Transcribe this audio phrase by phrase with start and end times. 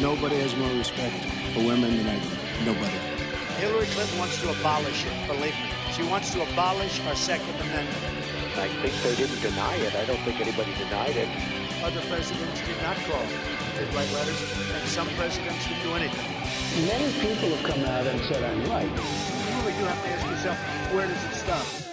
[0.00, 1.12] Nobody has more respect
[1.52, 2.30] for women than I do.
[2.64, 2.98] Nobody.
[3.58, 5.70] Hillary Clinton wants to abolish it, believe me.
[5.90, 7.98] She wants to abolish our Second Amendment.
[8.54, 9.96] I think they didn't deny it.
[9.96, 11.28] I don't think anybody denied it.
[11.82, 13.26] Other presidents did not call.
[13.74, 14.38] They write letters,
[14.70, 16.30] and some presidents didn't do anything.
[16.86, 18.86] Many people have come out and said I'm right.
[18.86, 20.58] You But you have to ask yourself,
[20.94, 21.87] where does it stop?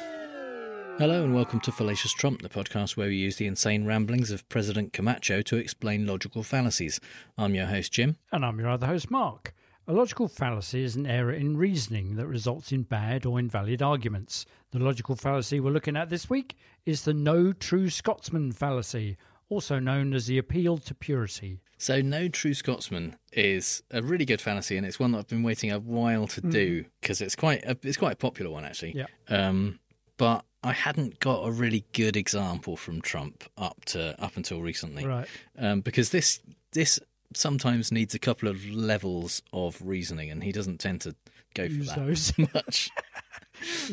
[0.98, 4.48] Hello and welcome to Fallacious Trump, the podcast where we use the insane ramblings of
[4.48, 7.02] President Camacho to explain logical fallacies.
[7.38, 8.16] I'm your host, Jim.
[8.32, 9.54] And I'm your other host, Mark.
[9.90, 14.46] A logical fallacy is an error in reasoning that results in bad or invalid arguments.
[14.72, 19.18] The logical fallacy we're looking at this week is the no true Scotsman fallacy,
[19.50, 21.60] also known as the appeal to purity.
[21.78, 25.44] So, No True Scotsman is a really good fallacy, and it's one that I've been
[25.44, 28.96] waiting a while to do because it's quite a, it's quite a popular one actually.
[28.96, 29.08] Yeah.
[29.28, 29.80] Um,
[30.18, 35.06] but I hadn't got a really good example from Trump up to up until recently,
[35.06, 35.28] Right.
[35.58, 36.40] Um, because this
[36.72, 37.00] this
[37.34, 41.16] sometimes needs a couple of levels of reasoning, and he doesn't tend to
[41.54, 42.34] go for Use that those.
[42.54, 42.90] much.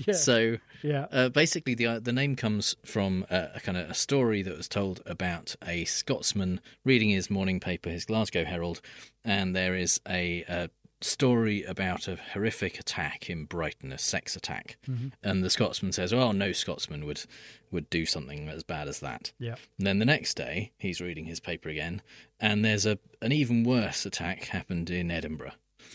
[0.06, 0.14] Yeah.
[0.14, 1.06] So yeah.
[1.12, 4.56] uh, basically, the uh, the name comes from a, a kind of a story that
[4.56, 8.80] was told about a Scotsman reading his morning paper, his Glasgow Herald,
[9.24, 10.68] and there is a, a
[11.04, 14.76] story about a horrific attack in Brighton, a sex attack,
[15.22, 17.22] and the Scotsman says, "Oh, no Scotsman would
[17.70, 19.56] would do something as bad as that." yeah.
[19.78, 22.02] And then the next day, he's reading his paper again,
[22.40, 25.52] and there's a an even worse attack happened in Edinburgh.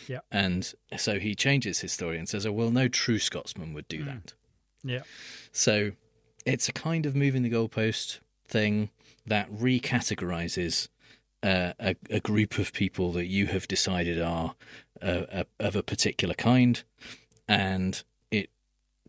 [0.07, 0.19] Yeah.
[0.31, 4.03] And so he changes his story and says, "Oh, well, no true Scotsman would do
[4.03, 4.33] that."
[4.83, 5.03] Yeah.
[5.51, 5.91] So
[6.45, 8.89] it's a kind of moving the goalpost thing
[9.25, 10.87] that recategorizes
[11.43, 14.55] uh, a, a group of people that you have decided are
[15.01, 16.83] uh, a, of a particular kind,
[17.47, 18.49] and it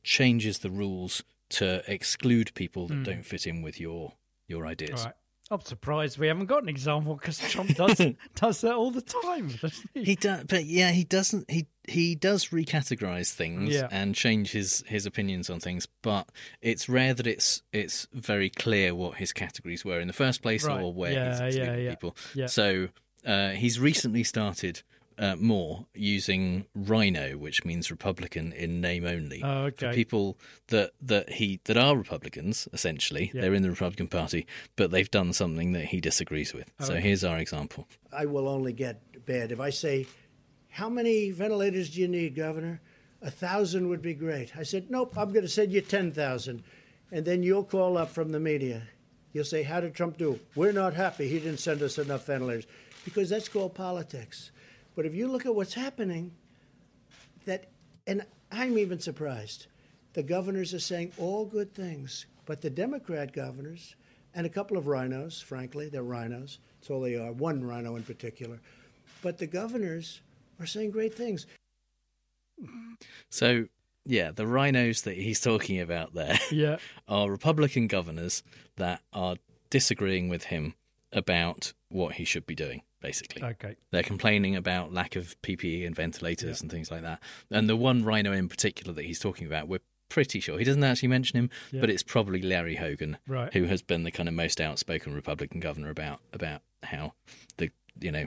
[0.02, 4.12] changes the rules to exclude people that don't fit in with your
[4.46, 5.04] your ideas.
[5.04, 5.14] Right.
[5.50, 7.96] I'm surprised we haven't got an example because Trump does
[8.34, 9.48] does that all the time.
[9.94, 10.04] he?
[10.04, 11.50] He does, but yeah, he doesn't.
[11.50, 13.88] He he does recategorize things Yeah.
[13.90, 16.28] and change his his opinions on things, but
[16.60, 20.64] it's rare that it's it's very clear what his categories were in the first place
[20.64, 20.82] Right.
[20.82, 21.90] or where Yeah, he's excluding yeah.
[21.90, 22.16] people.
[22.46, 22.88] So
[23.26, 24.82] uh, he's recently started.
[25.18, 31.28] Uh, more using Rhino, which means Republican in name only, Oh, for people that that
[31.30, 32.68] he that are Republicans.
[32.72, 33.40] Essentially, Yeah.
[33.40, 34.46] they're in the Republican Party,
[34.76, 36.70] but they've done something that he disagrees with.
[36.78, 37.88] Oh, so here's our example.
[38.12, 40.06] I will only get bad if I say,
[40.68, 42.80] "How many ventilators do you need, Governor?"
[43.20, 44.56] A thousand would be great.
[44.56, 46.62] I said, "Nope, I'm going to send you ten thousand,
[47.10, 48.84] and then you'll call up from the media.
[49.32, 50.38] You'll say, "How did Trump do?
[50.54, 51.26] We're not happy.
[51.28, 52.68] He didn't send us enough ventilators,"
[53.04, 54.52] because that's called politics.
[54.98, 56.32] But if you look at what's happening,
[57.44, 57.66] that,
[58.08, 59.68] and I'm even surprised.
[60.14, 63.94] The governors are saying all good things, but the Democrat governors
[64.34, 66.58] and a couple of rhinos, frankly, they're rhinos.
[66.80, 67.30] That's all they are.
[67.30, 68.58] One rhino in particular,
[69.22, 70.20] but the governors
[70.58, 71.46] are saying great things.
[73.30, 73.66] So,
[74.04, 76.78] yeah, the rhinos that he's talking about there Yeah.
[77.06, 78.42] are Republican governors
[78.74, 79.36] that are
[79.70, 80.74] disagreeing with him
[81.12, 83.42] about what he should be doing, basically.
[83.42, 83.76] Okay.
[83.90, 87.22] They're complaining about lack of PPE and ventilators and things like that.
[87.50, 90.84] And the one rhino in particular that he's talking about, we're pretty sure he doesn't
[90.84, 91.80] actually mention him, Yeah.
[91.80, 93.52] but it's probably Larry Hogan, Right.
[93.52, 97.12] who has been the kind of most outspoken Republican governor about about how
[97.58, 98.26] the you know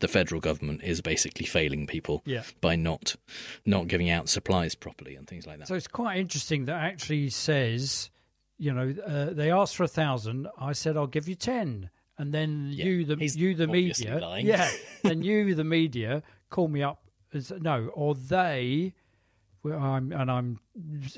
[0.00, 2.42] the federal government is basically failing people Yeah.
[2.60, 3.16] by not
[3.64, 5.68] not giving out supplies properly and things like that.
[5.68, 8.10] So it's quite interesting that actually says,
[8.58, 10.48] you know, uh, they asked for a thousand.
[10.58, 11.88] I said I'll give you ten,
[12.22, 14.46] and then Yeah, you, the you, the media, lying.
[14.54, 14.70] yeah,
[15.02, 17.02] and you, the media, call me up.
[17.34, 18.94] As, no, or they,
[19.64, 20.60] well, I'm, and I'm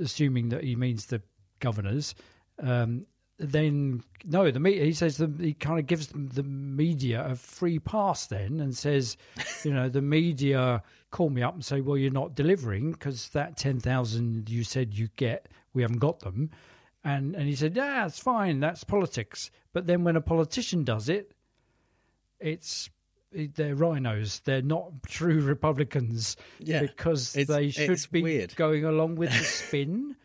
[0.00, 1.20] assuming that he means the
[1.60, 2.15] governors.
[2.59, 3.04] Um,
[3.38, 4.84] then no, the media.
[4.84, 8.75] He says the, he kind of gives them the media a free pass then, and
[8.75, 9.19] says,
[9.62, 13.59] you know, the media call me up and say, well, you're not delivering because that
[13.59, 16.50] ten thousand you said you get, we haven't got them,
[17.04, 19.50] and and he said, yeah, it's fine, that's politics.
[19.72, 21.32] But then when a politician does it,
[22.41, 22.91] it's
[23.32, 24.41] they're rhinos.
[24.45, 28.54] They're not true Republicans Yeah, because it's- they should it's be weird.
[28.56, 30.16] going along with the spin.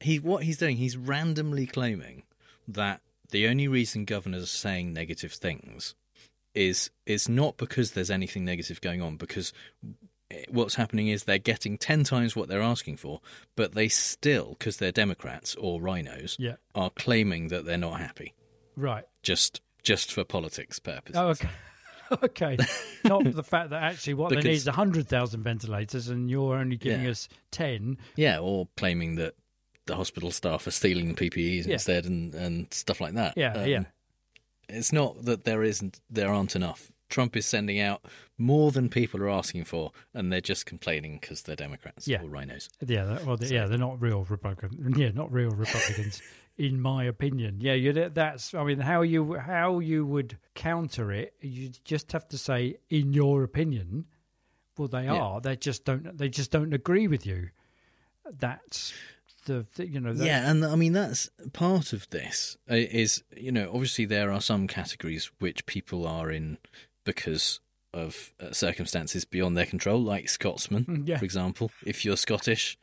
[0.00, 2.22] he what he's doing he's randomly claiming
[2.66, 3.00] that
[3.30, 5.94] the only reason governors are saying negative things
[6.54, 9.52] is is not because there's anything negative going on because
[10.48, 13.20] what's happening is they're getting 10 times what they're asking for
[13.56, 16.56] but they still because they're democrats or rhinos Yeah.
[16.74, 18.34] are claiming that they're not happy
[18.76, 19.04] right.
[19.22, 21.48] just just for politics purposes Oh, okay.
[22.22, 22.56] okay.
[23.04, 26.76] Not the fact that actually what they need Because- is 100,000 ventilators and you're only
[26.76, 27.10] giving Yeah.
[27.10, 27.98] us 10.
[28.16, 29.34] yeah or claiming that
[29.86, 31.74] the hospital staff are stealing the ppes Yeah.
[31.74, 33.84] instead and and stuff like that Yeah, Um, yeah.
[34.68, 38.04] it's not that there isn't there aren't enough Trump is sending out
[38.36, 42.22] more than people are asking for, and they're just complaining because they're Democrats Yeah.
[42.22, 42.68] or rhinos.
[42.84, 44.96] Yeah, that- well, yeah, they're not real Republicans.
[44.98, 46.20] Yeah, not real Republicans,
[46.58, 47.60] in my opinion.
[47.60, 48.52] Yeah, you that's.
[48.52, 51.34] I mean, how you how you would counter it?
[51.40, 54.06] You just have to say, in your opinion.
[54.76, 55.14] Well, they Yeah.
[55.22, 55.40] are.
[55.40, 56.18] They just don't.
[56.18, 57.50] They just don't agree with you.
[58.38, 58.92] That's
[59.46, 60.12] the, the you know.
[60.14, 64.32] that- Yeah, and I mean that's part of this uh, is you know obviously there
[64.32, 66.58] are some categories which people are in
[67.04, 67.60] because
[67.92, 71.18] of uh, circumstances beyond their control, like Scotsmen, Yeah.
[71.18, 71.70] for example.
[71.86, 72.76] If you're Scottish,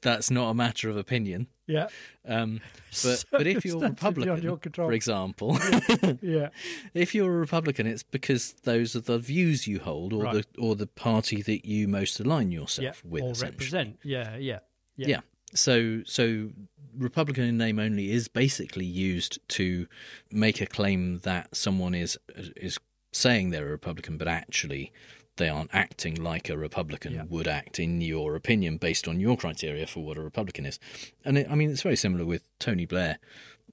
[0.00, 1.48] that's not a matter of opinion.
[1.66, 1.88] yeah,
[2.24, 2.60] Um,
[3.02, 5.58] but but if you're Republican, your for example,
[6.22, 6.48] yeah,
[6.94, 10.34] if you're a Republican, it's because those are the views you hold, or Right.
[10.54, 13.22] the or the party that you most align yeah, yourself with.
[13.22, 13.98] or represent.
[14.02, 14.60] Yeah, yeah,
[14.96, 15.06] yeah.
[15.08, 15.20] Yeah.
[15.54, 16.50] So so
[16.96, 19.86] Republican in name only is basically used to
[20.30, 22.16] make a claim that someone is
[22.56, 22.78] is
[23.12, 24.92] saying they're a Republican, but actually
[25.36, 27.22] they aren't acting like a Republican Yeah.
[27.28, 30.78] would act in your opinion based on your criteria for what a Republican is.
[31.24, 33.18] And it, I mean it's very similar with Tony Blair.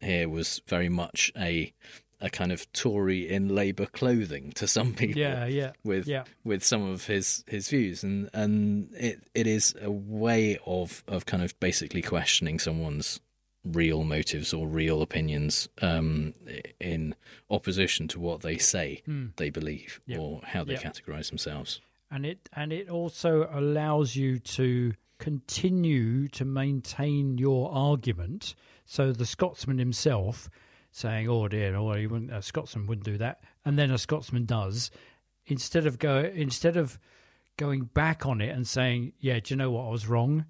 [0.02, 1.74] Here was very much a
[2.22, 6.24] a kind of Tory in Labour clothing to some people Yeah, yeah, with yeah.
[6.44, 11.26] with some of his his views and and it it is a way of of
[11.26, 13.20] kind of basically questioning someone's
[13.66, 16.34] real motives or real opinions um
[16.80, 17.16] in
[17.50, 19.02] opposition to what they say
[19.38, 20.00] they believe.
[20.06, 20.18] Yeah.
[20.20, 20.82] or how they Yeah.
[20.84, 21.82] categorize themselves
[22.12, 28.56] and it and it also allows you to continue to maintain your argument.
[28.86, 30.50] So the Scotsman himself
[30.92, 34.46] saying, "Oh dear, oh, he wouldn't, a Scotsman wouldn't do that," and then a Scotsman
[34.46, 34.92] does,
[35.48, 37.00] instead of go instead of
[37.58, 39.88] going back on it and saying, "Yeah, do you know what?
[39.88, 40.46] I was wrong."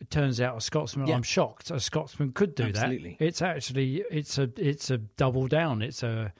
[0.00, 1.06] It turns out a Scotsman.
[1.06, 1.14] Yeah.
[1.16, 1.70] I'm shocked.
[1.70, 3.16] A Scotsman could do Absolutely.
[3.18, 3.24] that.
[3.24, 5.82] It's actually it's a it's a double down.
[5.82, 6.32] It's a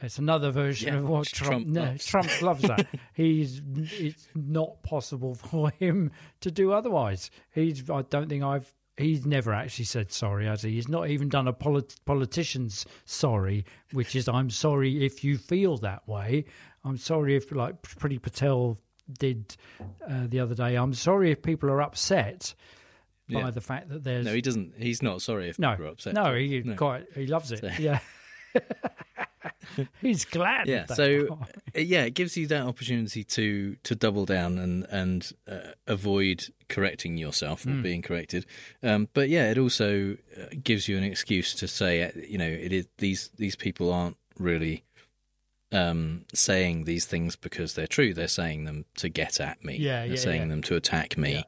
[0.00, 1.50] it's another version Yeah, of what Trump.
[1.52, 2.04] Trump no, loves.
[2.04, 2.86] Trump loves that.
[3.14, 6.10] He's it's not possible for him
[6.40, 7.30] to do otherwise.
[7.52, 10.72] He's I don't think I've he's never actually said sorry, has he?
[10.72, 15.76] He's not even done a polit- politician's sorry, which is I'm sorry if you feel
[15.78, 16.46] that way.
[16.84, 18.78] I'm sorry if like Priti Patel
[19.20, 19.56] did
[20.08, 20.74] uh, the other day.
[20.74, 22.52] I'm sorry if people are upset
[23.30, 23.50] by Yeah.
[23.50, 26.14] the fact that there's no he doesn't he's not sorry if no, people are upset
[26.14, 26.74] no, he No.
[26.76, 27.60] quite he loves it.
[27.60, 27.98] So- Yeah.
[30.00, 30.66] He's glad.
[30.68, 30.96] yeah that.
[30.96, 35.72] so uh, yeah it gives you that opportunity to to double down and and uh,
[35.86, 37.80] avoid correcting yourself Hmm.
[37.80, 38.46] or being corrected
[38.82, 42.46] um but yeah it also uh, gives you an excuse to say uh, you know
[42.48, 44.84] it is these these people aren't really
[45.72, 48.14] um saying these things because they're true.
[48.14, 49.76] They're saying them to get at me.
[49.78, 50.48] Yeah, they're yeah, saying yeah.
[50.48, 51.44] them to attack me.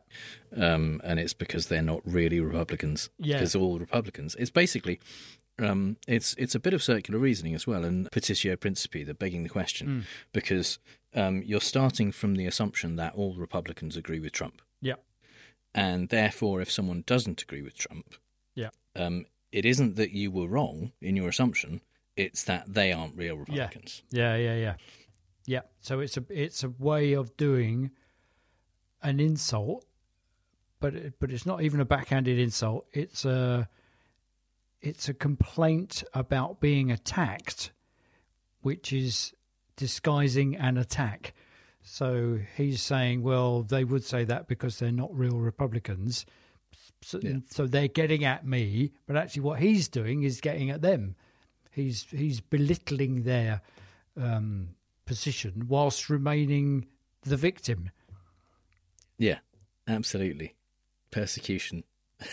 [0.57, 3.11] Um and it's because they're not really republicans.
[3.19, 3.37] Yeah.
[3.37, 4.35] because all republicans.
[4.39, 5.01] It's basically
[5.61, 9.43] um, it's it's a bit of circular reasoning as well, and petitio principii, the begging
[9.43, 10.79] the question, because
[11.15, 14.95] um, you're starting from the assumption that all Republicans agree with Trump, yeah,
[15.75, 18.15] and therefore, if someone doesn't agree with Trump,
[18.55, 21.81] yeah, um, it isn't that you were wrong in your assumption;
[22.19, 24.03] it's that they aren't real Republicans.
[24.11, 24.75] yeah, yeah, yeah,
[25.47, 25.61] yeah.
[25.81, 27.91] So it's a it's a way of doing
[29.03, 29.85] an insult,
[30.81, 32.87] but it, but it's not even a backhanded insult.
[32.93, 33.69] It's a
[34.81, 37.73] it's a complaint about being attacked,
[38.63, 39.33] which is
[39.77, 41.35] disguising an attack.
[41.83, 46.27] So he's saying, well, they would say that because they're not real Republicans.
[47.01, 47.39] So, Yeah.
[47.49, 51.15] so they're getting at me, but actually, what he's doing is getting at them.
[51.79, 53.61] He's he's belittling their
[54.21, 54.71] um,
[55.07, 56.87] position whilst remaining
[57.23, 57.91] the victim.
[59.19, 59.39] Yeah,
[59.87, 60.55] absolutely.
[61.11, 61.85] Persecution.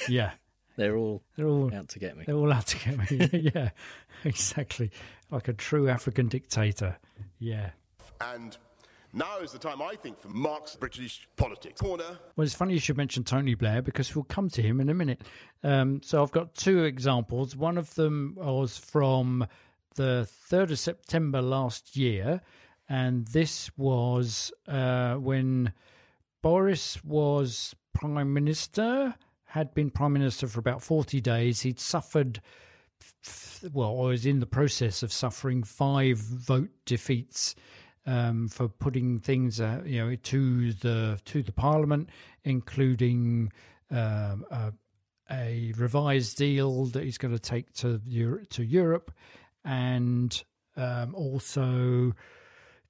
[0.09, 0.31] Yeah,
[0.77, 2.25] They're all they're all out to get me.
[2.25, 3.29] they're all out to get me.
[3.55, 3.69] yeah,
[4.23, 4.91] exactly,
[5.31, 6.97] like a true African dictator.
[7.39, 7.71] Yeah.
[8.21, 8.57] And
[9.15, 11.79] now is the time, I think, for Mark's British politics.
[11.79, 12.19] Corner.
[12.35, 14.93] Well, it's funny you should mention Tony Blair because we'll come to him in a
[14.93, 15.21] minute.
[15.63, 17.55] Um, so I've got two examples.
[17.55, 19.47] One of them was from
[19.95, 22.41] the 3rd of September last year,
[22.89, 25.71] and this was uh, when
[26.41, 31.61] Boris was Prime Minister, had been Prime Minister for about 40 days.
[31.61, 32.41] He'd suffered,
[33.73, 37.55] well, or was in the process of suffering five vote defeats
[38.05, 42.09] um, for putting things, uh, you know, to the to the Parliament,
[42.43, 43.51] including
[43.91, 44.71] um, a,
[45.31, 49.11] a revised deal that he's going to take to Euro- to Europe,
[49.63, 50.43] and
[50.77, 52.13] um, also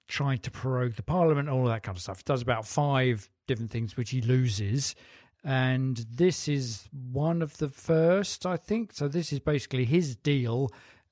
[0.07, 2.17] trying to prorogue the Parliament, all that kind of stuff.
[2.17, 4.95] He does about five different things which he loses.
[5.43, 8.93] And this is one of the first, I think.
[8.93, 10.72] So this is basically his deal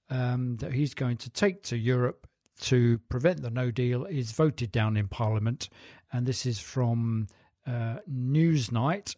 [0.10, 2.28] um, that he's going to take to Europe
[2.62, 5.70] to prevent the no deal is voted down in Parliament.
[6.12, 7.28] And this is from
[7.66, 9.16] uh, Newsnight.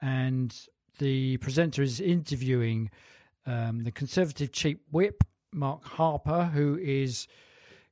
[0.00, 0.54] And
[0.98, 2.90] the presenter is interviewing
[3.46, 7.26] um, the Conservative Chief Whip, Mark Harper, who is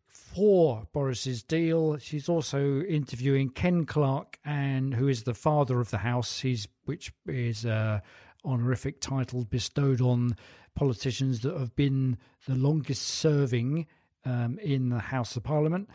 [0.07, 1.97] for Boris's deal.
[1.99, 6.41] She's also interviewing Ken Clarke, and who is the father of the house.
[6.41, 8.03] He's which is a
[8.45, 10.37] honorific title bestowed on
[10.75, 13.87] politicians that have been the longest serving
[14.25, 15.89] um, in the House of Parliament,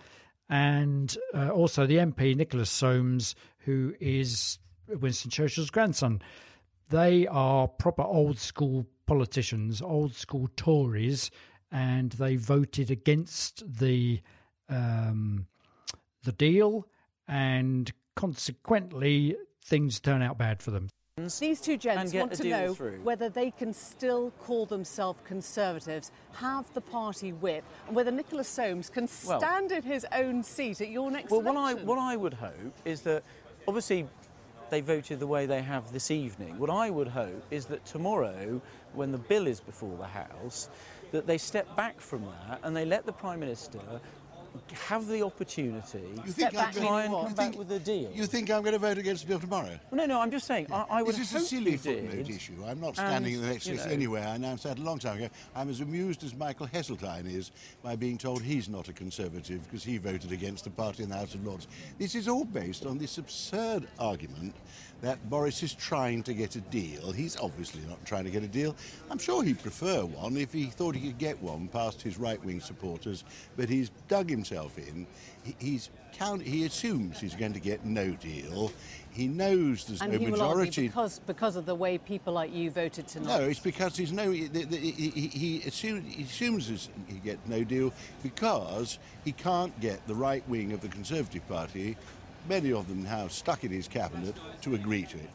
[0.49, 6.21] and uh, also the MP Nicholas Soames, who is Winston Churchill's grandson.
[6.89, 11.29] They are proper old school politicians, old school Tories,
[11.71, 14.21] and they voted against the
[14.69, 15.47] um,
[16.23, 16.87] the deal,
[17.27, 20.89] and consequently, things turn out bad for them.
[21.27, 23.01] These two gents want to know through.
[23.03, 28.89] whether they can still call themselves Conservatives, have the party whip, and whether Nicholas Soames
[28.89, 31.45] can Well- stand in his own seat at your next election.
[31.45, 33.23] Well, what I what I would hope is that
[33.67, 34.07] obviously
[34.69, 36.59] they voted the way they have this evening.
[36.59, 38.61] What I would hope is that tomorrow,
[38.93, 40.69] when the bill is before the House,
[41.11, 43.79] that they step back from that and they let the Prime Minister
[44.87, 48.11] have the opportunity You think to I'm try and come back with a deal.
[48.13, 49.79] You think I'm going to vote against the bill tomorrow?
[49.91, 50.67] Well, no, no, I'm just saying.
[50.71, 52.29] I, I would this is a silly footnote did.
[52.29, 52.53] issue.
[52.65, 54.27] I'm not standing And, in the next list know, anywhere.
[54.27, 55.29] I announced that a long time ago.
[55.55, 57.51] I'm as amused as Michael Heseltine is
[57.83, 61.15] by being told he's not a Conservative because he voted against the party in the
[61.15, 61.67] House of Lords.
[61.97, 64.55] This is all based on this absurd argument
[65.01, 67.11] that Boris is trying to get a deal.
[67.11, 68.75] He's obviously not trying to get a deal.
[69.09, 72.59] I'm sure he'd prefer one if he thought he could get one past his right-wing
[72.59, 73.23] supporters,
[73.55, 75.07] but he's dug himself in.
[75.43, 78.71] He, he's count, he assumes he's going to get no deal.
[79.11, 80.87] He knows there's and no he will majority.
[80.87, 83.39] because, because of the way people like you voted tonight.
[83.39, 84.31] No, it's because there's no.
[84.31, 87.91] He, he, he, assumes, he assumes he gets no deal
[88.21, 91.97] because he can't get the right wing of the Conservative Party,
[92.49, 95.29] many of them now stuck in his cabinet, to agree to it.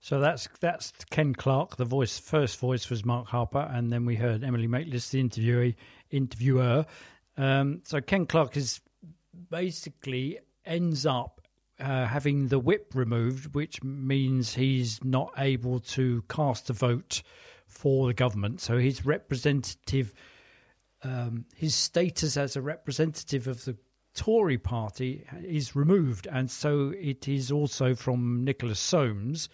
[0.00, 1.76] So that's that's Ken Clarke.
[1.76, 5.74] The voice, first voice was Mark Harper, and then we heard Emily Maitlis, the interviewee,
[6.10, 6.84] interviewer.
[7.38, 8.82] Um, so Ken Clarke is
[9.50, 11.40] basically ends up
[11.80, 17.22] uh, having the whip removed, which means he's not able to cast a vote
[17.66, 18.60] for the government.
[18.60, 20.12] So his representative,
[21.02, 23.76] um, his status as a representative of the
[24.14, 29.48] Tory party is removed, and so it is also from Nicholas Soames.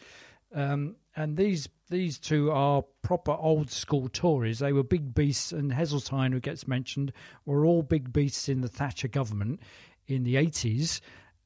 [0.54, 4.60] Um, and these these two are proper old school Tories.
[4.60, 7.12] They were big beasts, and Heseltine, who gets mentioned,
[7.46, 9.60] were all big beasts in the Thatcher government
[10.06, 11.00] in the eighties,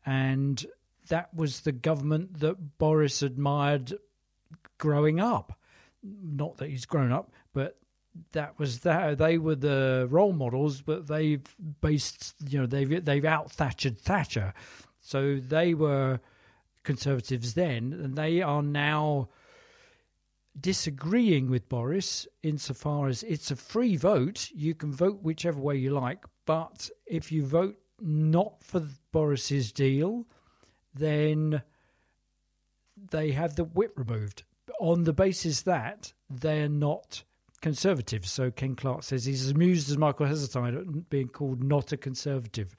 [0.05, 0.65] and
[1.09, 3.95] that was the government that Boris admired
[4.79, 5.59] growing up.
[6.03, 7.79] Not that he's grown up, but
[8.33, 11.43] that was that they were the role models, but they've
[11.81, 14.55] based you know they've they've out Thatchered Thatcher,
[15.01, 16.21] so they were
[16.83, 19.29] conservatives then, and they are now
[20.61, 24.51] disagreeing with Boris insofar as it's a free vote.
[24.55, 30.27] You can vote whichever way you like, but if you vote not for Boris's deal,
[30.95, 31.63] then
[33.11, 34.45] they have the whip removed
[34.79, 37.25] on the basis that they're not
[37.65, 38.27] conservative.
[38.27, 41.97] So Ken Clarke says he's as amused as Michael Heseltine at being called not a
[41.97, 42.77] conservative.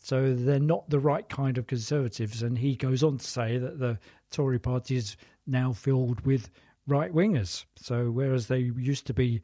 [0.00, 2.42] So they're not the right kind of conservatives.
[2.42, 3.96] And he goes on to say that the
[4.32, 6.50] Tory party is now filled with
[6.88, 7.64] right wingers.
[7.76, 9.40] So whereas they used to be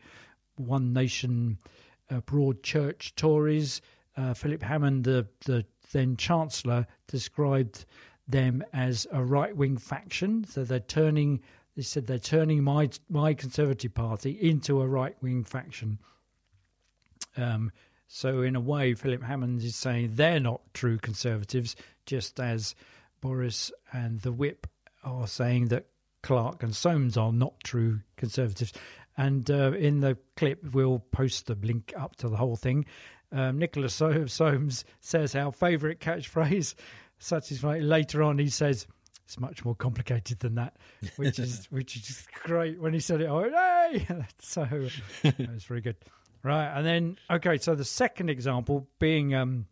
[0.57, 1.59] one nation,
[2.11, 3.81] uh, broad church Tories,
[4.17, 7.85] uh, Philip Hammond, the, the then Chancellor, described
[8.27, 10.45] them as a right wing faction.
[10.49, 11.43] So they're turning,
[11.77, 15.99] they said they're turning my my Conservative Party into a right wing faction.
[17.37, 17.73] Um,
[18.09, 22.75] so in a way, Philip Hammond is saying they're not true Conservatives, just as
[23.21, 24.67] Boris and the Whip
[25.05, 25.87] are saying that
[26.23, 28.73] Clarke and Soames are not true Conservatives.
[29.17, 32.87] And uh, in the clip, we'll post the link up to the whole thing.
[33.33, 36.75] Um, Nicholas So- Soames says our favourite catchphrase,
[37.63, 38.87] like, later on he says,
[39.31, 40.75] it's much more complicated than that,
[41.17, 42.81] which is which is great.
[42.81, 44.07] When he said it, I went, hey!
[44.41, 45.95] so that was very good.
[46.43, 49.67] Right, and then okay, so the second example being um,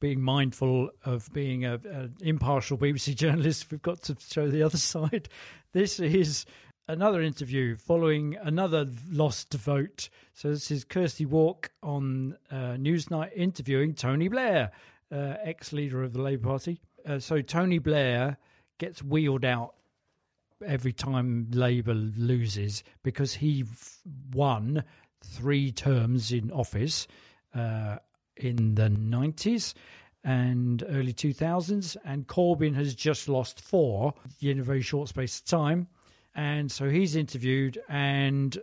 [0.00, 4.78] being mindful of being a, an impartial BBC journalist, we've got to show the other
[4.78, 5.28] side.
[5.72, 6.46] This is
[6.88, 10.08] another interview following another lost vote.
[10.32, 14.70] So this is Kirsty Wark on uh, Newsnight interviewing Tony Blair,
[15.12, 16.80] uh, ex-leader of the Labour Party.
[17.06, 18.38] Uh, so Tony Blair
[18.78, 19.74] gets wheeled out
[20.64, 23.64] every time Labour loses because he
[24.32, 24.84] won
[25.22, 27.06] three terms in office.
[27.54, 27.98] Uh,
[28.36, 29.74] in the 90s
[30.22, 35.44] and early 2000s, and Corbyn has just lost four in a very short space of
[35.44, 35.86] time.
[36.34, 38.56] And so he's interviewed, and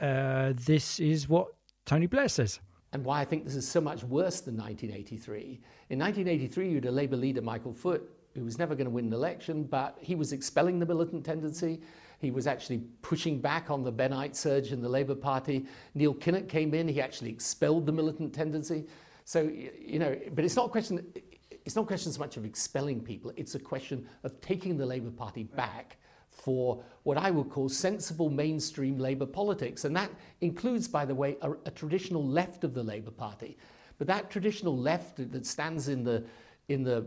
[0.00, 1.48] uh, this is what
[1.86, 2.60] Tony Blair says.
[2.92, 5.60] And why I think this is so much worse than 1983.
[5.90, 9.06] In 1983, you had a Labour leader, Michael Foot, who was never going to win
[9.06, 11.80] an election, but he was expelling the militant tendency.
[12.20, 15.66] He was actually pushing back on the Bennite surge in the Labour Party.
[15.94, 18.86] Neil Kinnock came in, he actually expelled the militant tendency.
[19.24, 21.06] So, you know, but it's not a question,
[21.64, 24.86] it's not a question so much of expelling people, it's a question of taking the
[24.86, 25.96] Labour Party back
[26.30, 29.84] for what I would call sensible mainstream Labour politics.
[29.84, 30.10] And that
[30.40, 33.56] includes, by the way, a, a traditional left of the Labour Party.
[33.98, 36.24] But that traditional left that stands in the,
[36.68, 37.06] in the,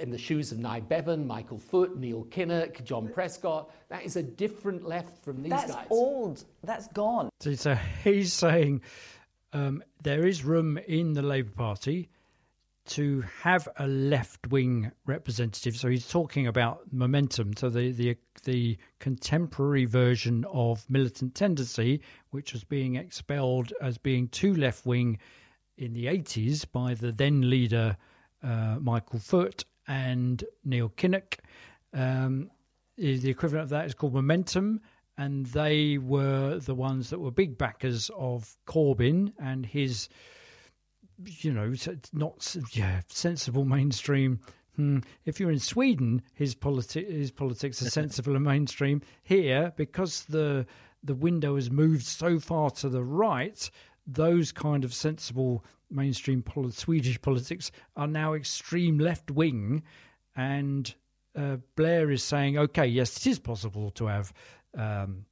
[0.00, 4.22] in the shoes of Nye Bevan, Michael Foot, Neil Kinnock, John Prescott, that is a
[4.22, 5.86] different left from these That's guys.
[5.90, 6.44] old.
[6.64, 7.30] That's gone.
[7.40, 8.82] So, so he's saying
[9.52, 12.08] um, there is room in the Labour Party
[12.84, 15.76] to have a left wing representative.
[15.76, 17.56] So he's talking about momentum.
[17.56, 22.00] So the, the the contemporary version of militant tendency,
[22.30, 25.18] which was being expelled as being too left wing
[25.76, 27.96] in the eighties by the then leader
[28.42, 31.38] uh, Michael Foot and Neil Kinnock.
[31.92, 32.50] Um,
[32.96, 34.80] is the equivalent of that is called momentum
[35.16, 40.08] and they were the ones that were big backers of Corbyn and his
[41.26, 41.72] you know,
[42.12, 44.40] not yeah, sensible mainstream.
[44.76, 45.00] Hmm.
[45.24, 49.02] If you're in Sweden, his politi- his politics are sensible and mainstream.
[49.22, 50.66] Here, because the
[51.04, 53.70] the window has moved so far to the right,
[54.06, 59.82] those kind of sensible mainstream Swedish politics are now extreme left wing,
[60.36, 60.94] and
[61.36, 64.32] uh, Blair is saying, okay, yes, it is possible to have
[64.76, 65.24] um,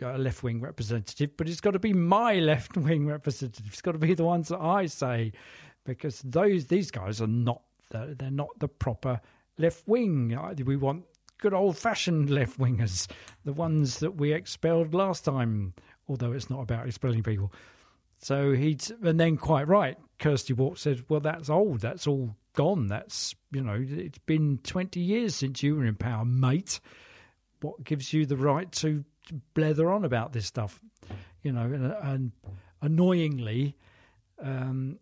[0.00, 3.66] a left wing representative, but it's got to be my left wing representative.
[3.68, 5.32] It's got to be the ones that I say,
[5.84, 9.20] because those these guys are not the, they're not the proper
[9.56, 10.38] left wing.
[10.64, 11.04] We want
[11.38, 13.08] good old fashioned left wingers,
[13.44, 15.74] the ones that we expelled last time.
[16.08, 17.52] Although it's not about expelling people.
[18.18, 19.96] So he's and then quite right.
[20.18, 21.80] Kirsty Wark said, "Well, that's old.
[21.80, 22.88] That's all gone.
[22.88, 26.80] That's you know, it's been twenty years since you were in power, mate.
[27.60, 29.04] What gives you the right to
[29.54, 30.80] blether on about this stuff,
[31.42, 32.32] you know, and, and
[32.82, 33.76] annoyingly,
[34.40, 34.98] um,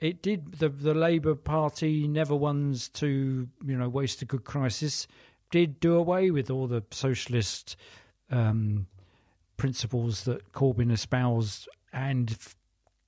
[0.00, 0.52] it did.
[0.52, 5.06] The the Labour Party, never ones to you know waste a good crisis,
[5.50, 7.76] did do away with all the socialist
[8.30, 8.86] um,
[9.56, 12.56] principles that Corbyn espoused and f-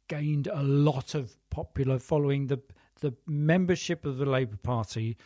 [0.09, 2.47] gained a lot of popular following.
[2.47, 2.61] The
[3.01, 5.17] the membership of the Labour Party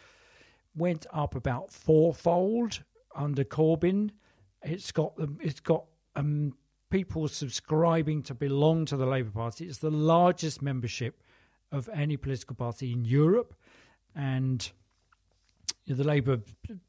[0.74, 2.82] went up about fourfold
[3.14, 4.10] under Corbyn
[4.66, 5.38] it's got them.
[5.42, 6.54] It's got um,
[6.90, 9.66] people subscribing to belong to the Labour Party.
[9.66, 11.22] It's the largest membership
[11.72, 13.54] of any political party in Europe,
[14.14, 14.70] and
[15.86, 16.40] the Labour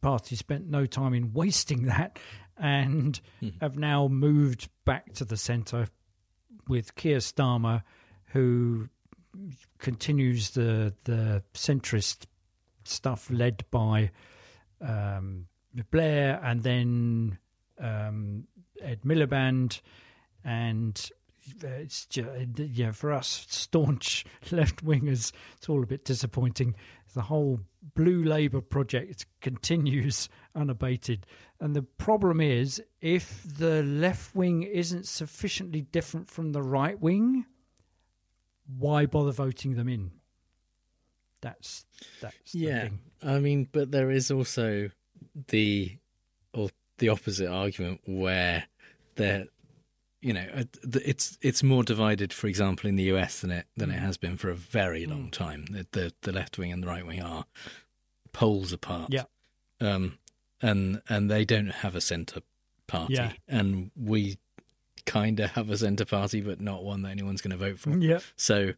[0.02, 2.20] Party spent no time in wasting that,
[2.58, 3.54] and mm.
[3.62, 5.88] have now moved back to the centre
[6.68, 7.84] with Keir Starmer,
[8.28, 8.90] who
[9.78, 12.26] continues the the centrist
[12.84, 14.12] stuff led by
[14.82, 15.48] um,
[15.92, 17.38] Blair, and then
[17.80, 18.46] um,
[18.82, 19.82] Ed Miliband,
[20.44, 21.10] and
[21.64, 26.76] Uh, it's just, uh, yeah, for us staunch left wingers, it's all a bit disappointing.
[27.14, 27.62] The whole
[27.96, 31.26] Blue Labour project continues unabated.
[31.60, 37.46] And the problem is, if the left wing isn't sufficiently different from the right wing,
[38.78, 40.12] why bother voting them in?
[41.42, 41.86] That's
[42.22, 42.90] that's yeah.
[43.24, 44.90] I mean, but there is also
[45.48, 45.98] the
[46.54, 48.66] or the opposite argument where
[49.16, 49.46] there
[50.22, 53.92] you know uh, it's it's more divided for example in the US than it than
[53.92, 54.02] it mm.
[54.02, 55.32] has been for a very long mm.
[55.32, 57.46] time the, the the, left wing and the right wing are
[58.34, 59.24] poles apart yeah
[59.80, 60.18] um
[60.62, 62.42] and and they don't have a center
[62.88, 63.34] party yeah.
[63.48, 64.38] and we
[65.06, 67.98] kind of have a center party but not one that anyone's going to vote for
[67.98, 68.74] yeah so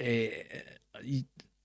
[0.00, 0.04] uh,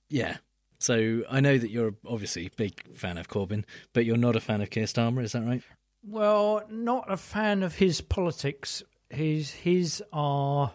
[0.09, 0.37] yeah
[0.81, 4.39] so I know that you're obviously a big fan of Corbyn, but you're not a
[4.39, 5.61] fan of Keir Starmer, is that right?
[6.03, 8.81] Well, not a fan of his politics.
[9.11, 10.71] His his are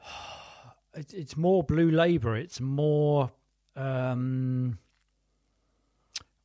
[0.94, 2.36] it's more blue Labour.
[2.36, 3.30] It's more
[3.76, 4.78] um,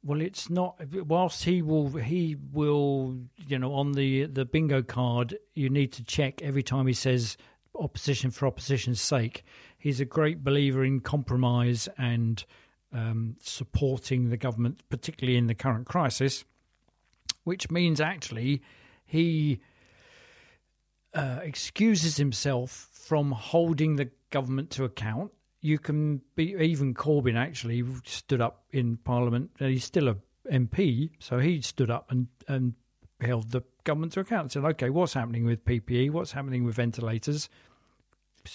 [0.04, 0.82] well, it's not.
[1.06, 6.04] Whilst he will, he will, you know, on the the bingo card, you need to
[6.04, 7.38] check every time he says
[7.76, 9.44] opposition for opposition's sake
[9.80, 12.46] he's a great believer in compromise and
[12.94, 16.44] um, supporting the government, particularly in the current crisis,
[17.46, 18.62] which means actually
[19.06, 19.62] he
[21.14, 27.84] uh, excuses himself from holding the government to account you can be even Corbyn actually
[28.06, 30.16] stood up in Parliament, and he's still a
[30.50, 32.76] MP, so he stood up and and
[33.20, 36.12] held the government to account and said, "Okay, what's happening with PPE?
[36.12, 37.50] What's happening with ventilators?"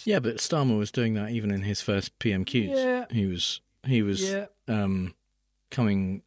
[0.05, 2.75] Yeah, but Starmer was doing that even in his first PMQs.
[2.75, 3.05] Yeah.
[3.11, 4.47] He was he was Yeah.
[4.67, 5.15] um,
[5.71, 6.23] coming.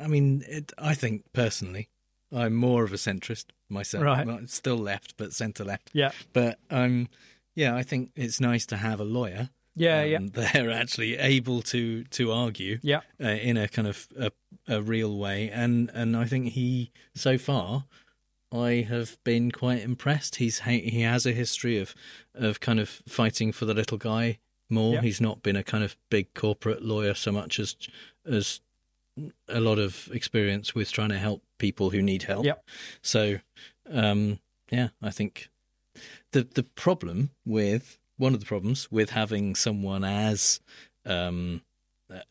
[0.00, 1.88] I mean, it, I think personally,
[2.34, 4.04] I'm more of a centrist myself.
[4.04, 4.26] Right.
[4.26, 5.90] Well, still left, but centre left.
[5.92, 6.12] Yeah.
[6.32, 7.08] But um,
[7.54, 9.50] yeah, I think it's nice to have a lawyer.
[9.74, 10.18] Yeah, um, yeah.
[10.52, 12.78] They're actually able to to argue.
[12.82, 13.00] Yeah.
[13.22, 14.30] Uh, in a kind of a,
[14.68, 17.84] a real way, and and I think he so far.
[18.54, 20.36] I have been quite impressed.
[20.36, 21.94] He's he has a history of
[22.34, 24.94] of kind of fighting for the little guy more.
[24.94, 25.00] Yeah.
[25.00, 27.76] He's not been a kind of big corporate lawyer so much as
[28.26, 28.60] as
[29.48, 32.44] a lot of experience with trying to help people who need help.
[32.44, 32.64] Yep.
[33.02, 33.38] So,
[33.90, 34.38] um,
[34.70, 35.48] yeah, I think
[36.32, 40.60] the the problem with one of the problems with having someone as
[41.04, 41.62] um,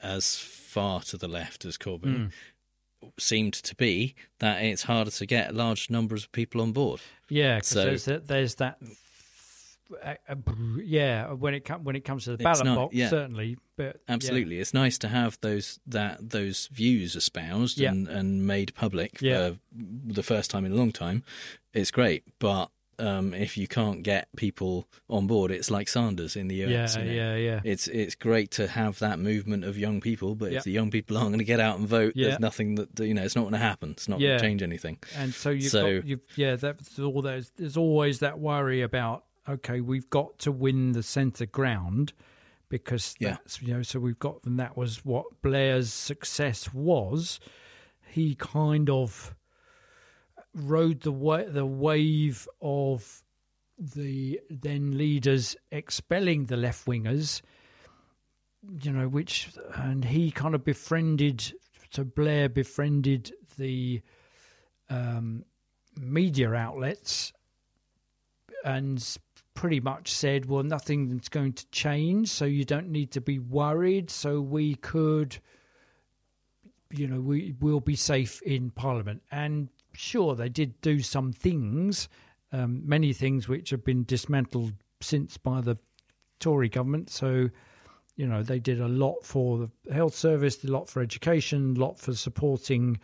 [0.02, 2.32] as far to the left as Corbyn
[3.04, 3.12] Mm.
[3.18, 7.02] seemed to be that it's harder to get large numbers of people on board.
[7.30, 8.78] Yeah, because So- there's there's that.
[10.04, 10.36] Uh, uh,
[10.84, 13.10] yeah, when it com- when it comes to the ballot not- box, yeah.
[13.10, 14.14] certainly, but yeah.
[14.14, 17.90] Absolutely, it's nice to have those that those views espoused Yeah.
[17.92, 19.52] and, and made public Yeah.
[19.52, 21.24] for the first time in a long time.
[21.74, 26.50] It's great, but um, if you can't get people on board, it's like Sanders in
[26.50, 26.96] the US.
[26.96, 27.16] Yeah, you know?
[27.16, 27.62] yeah, yeah.
[27.64, 30.60] It's it's great to have that movement of young people, but Yeah.
[30.60, 32.28] if the young people aren't going to get out and vote, Yeah.
[32.28, 33.24] there's nothing that you know.
[33.24, 33.92] It's not going to happen.
[33.92, 34.28] It's not Yeah.
[34.32, 35.00] going to change anything.
[35.16, 37.24] And so you've So- got, you've, yeah, that's all.
[37.24, 42.14] There's, there's always that worry about okay, we've got to win the centre ground
[42.70, 43.32] because Yeah.
[43.32, 43.82] that's you know.
[43.82, 47.40] So we've got, and that was what Blair's success was.
[48.08, 49.36] He kind of
[50.54, 53.24] rode the wa- the wave of
[53.78, 57.42] the then leaders expelling the left wingers
[58.84, 61.52] you know, which and he kind of befriended.
[61.90, 64.02] So Blair befriended the
[64.88, 65.46] um,
[66.00, 67.34] media outlets
[68.64, 69.18] and
[69.62, 74.10] pretty much said, "Well, nothing's going to change, so you don't need to be worried."
[74.10, 75.38] So we could,
[76.90, 79.22] you know, we will be safe in Parliament.
[79.30, 82.10] And sure, they did do some things,
[82.52, 85.78] um, many things which have been dismantled since by the
[86.40, 87.12] Tory government.
[87.12, 87.52] So
[88.16, 91.80] you know they did a lot for the health service, a lot for education, a
[91.80, 93.00] lot for supporting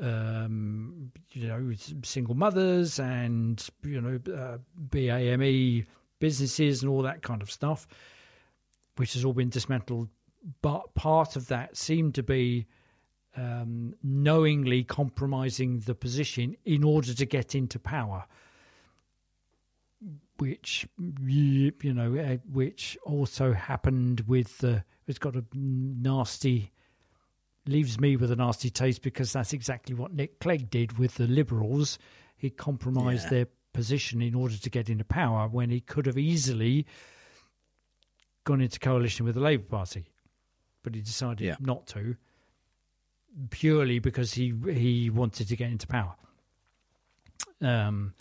[0.00, 4.58] um, you know single mothers and you know uh,
[4.90, 5.86] BAME
[6.18, 7.86] businesses and all that kind of stuff,
[8.96, 10.08] which has all been dismantled.
[10.62, 12.66] But part of that seemed to be
[13.36, 18.24] um, knowingly compromising the position in order to get into power
[20.38, 20.88] which
[21.26, 26.72] you know uh, which also happened with the it's got a nasty
[27.70, 31.26] leaves me with a nasty taste because that's exactly what Nick Clegg did with the
[31.26, 31.98] liberals
[32.36, 33.30] he compromised Yeah.
[33.30, 36.84] their position in order to get into power when he could have easily
[38.44, 40.10] gone into coalition with the Labour Party
[40.82, 41.56] but he decided Yeah.
[41.60, 42.16] not to
[43.50, 46.14] purely because he he wanted to get into power
[47.60, 48.12] um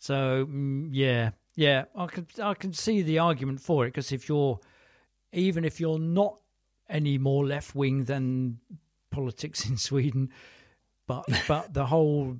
[0.00, 4.28] so mm, yeah, yeah, I can I can see the argument for it because if
[4.28, 4.60] you're
[5.32, 6.36] even if you're not
[6.88, 8.58] any more left wing than
[9.10, 10.30] politics in Sweden,
[11.06, 12.36] but but the whole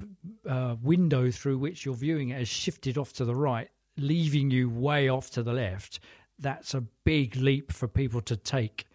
[0.49, 4.69] uh, window through which you're viewing it has shifted off to the right, leaving you
[4.69, 6.01] way off to the left.
[6.39, 8.87] That's a big leap for people to take,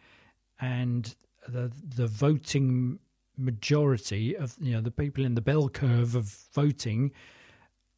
[0.60, 1.14] and
[1.48, 3.00] the the voting
[3.38, 7.12] majority of you know the people in the bell curve of voting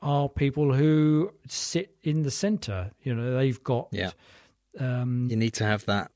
[0.02, 2.92] are people who sit in the centre.
[3.04, 4.12] You know, they've got Yeah.
[4.80, 6.12] um, You need to have that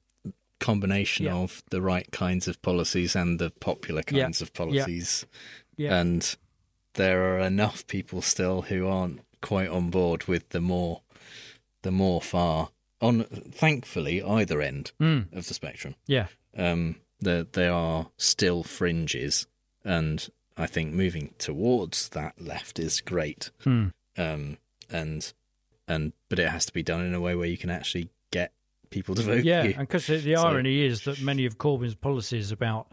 [0.60, 1.36] combination Yeah.
[1.36, 4.24] of the right kinds of policies and the popular Yeah.
[4.24, 5.26] kinds of policies.
[5.76, 6.00] Yeah.
[6.00, 6.36] And
[6.94, 11.02] there are enough people still who aren't quite on board with the more
[11.84, 15.32] the more far on thankfully either end Mm.
[15.32, 15.96] of the spectrum.
[16.08, 16.28] Yeah.
[16.58, 19.46] Um there there are still fringes
[19.86, 23.52] and I think moving towards that left is great.
[23.64, 23.88] Hmm.
[24.18, 24.58] Um
[24.90, 25.32] and
[25.88, 28.10] and but it has to be done in a way where you can actually
[28.90, 29.44] people to vote.
[29.44, 29.70] yeah, you.
[29.78, 32.92] and because the, the So- irony is that many of Corbyn's policies about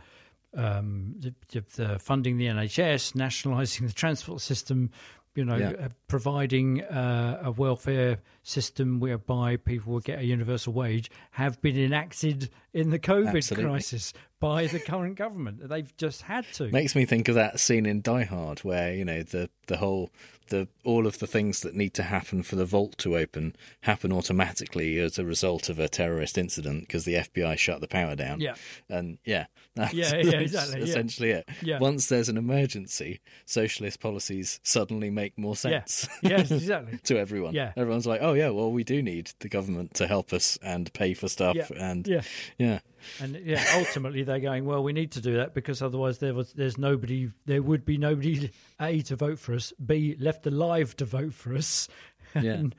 [0.56, 4.90] um, the, the, the funding the NHS, nationalising the transport system,
[5.34, 5.70] you know, Yeah.
[5.86, 11.76] uh, providing uh, a welfare system whereby people will get a universal wage, have been
[11.76, 13.68] enacted in the COVID Absolutely.
[13.70, 15.68] crisis by the current government.
[15.68, 16.68] They've just had to.
[16.70, 20.10] Makes me think of that scene in Die Hard where you know the the whole
[20.48, 24.12] the all of the things that need to happen for the vault to open happen
[24.12, 28.40] automatically as a result of a terrorist incident because the FBI shut the power down.
[28.40, 28.54] Yeah.
[28.88, 30.84] and yeah, that's, Yeah, yeah, that's exactly, yeah.
[30.86, 31.48] essentially it.
[31.62, 31.78] Yeah.
[31.78, 36.08] Once there's an emergency, socialist policies suddenly make more sense.
[36.22, 36.30] Yeah.
[36.34, 36.98] Yes, exactly.
[37.04, 37.54] to everyone.
[37.54, 37.72] Yeah.
[37.76, 41.14] everyone's like, oh yeah, well we do need the government to help us and pay
[41.14, 41.66] for stuff Yeah.
[41.90, 42.22] and Yeah.
[42.58, 42.78] yeah.
[43.20, 46.54] And yeah, ultimately they're going, well, we need to do that because otherwise there was
[46.54, 51.04] there's nobody there would be nobody A to vote for us, B left alive to
[51.04, 51.88] vote for us,
[52.34, 52.52] Yeah.
[52.52, 52.74] and,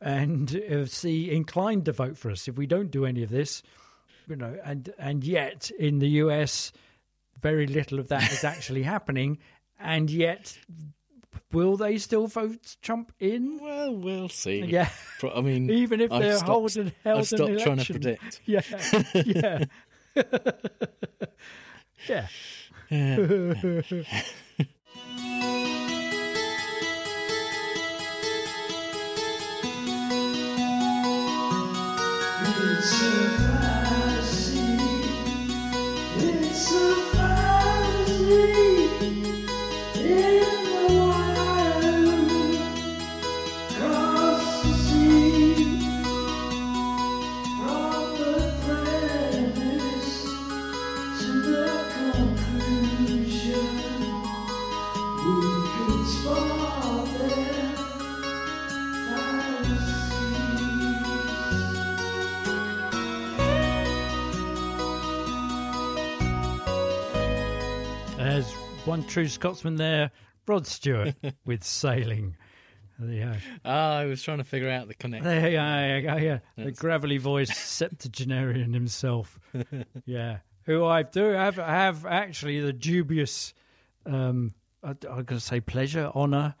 [0.00, 3.62] and uh, C inclined to vote for us if we don't do any of this.
[4.28, 6.72] You know, and and yet in the US
[7.40, 9.38] very little of that is actually happening
[9.78, 10.58] and yet
[11.52, 13.60] will they still vote Trump in?
[13.62, 14.62] Well, we'll see.
[14.64, 14.88] Yeah.
[15.34, 18.00] I mean, even if I've they're stopped- holding held I've stopped an trying to election.
[18.00, 18.40] predict.
[18.46, 18.62] Yeah,
[19.14, 19.64] yeah,
[22.08, 22.26] yeah.
[22.90, 24.24] It's
[68.86, 70.12] one true Scotsman there,
[70.46, 72.36] Rod Stewart, with sailing.
[73.00, 73.32] There you go.
[73.64, 75.24] Ah, I was trying to figure out the connection.
[75.24, 76.38] There you go, yeah.
[76.56, 79.40] The gravelly voiced septuagenarian himself.
[80.06, 80.38] yeah.
[80.66, 83.54] Who I do have have actually the dubious
[84.06, 86.54] um I, I'm going to say pleasure, honour,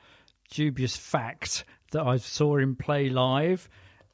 [0.50, 3.68] dubious fact that I saw him play live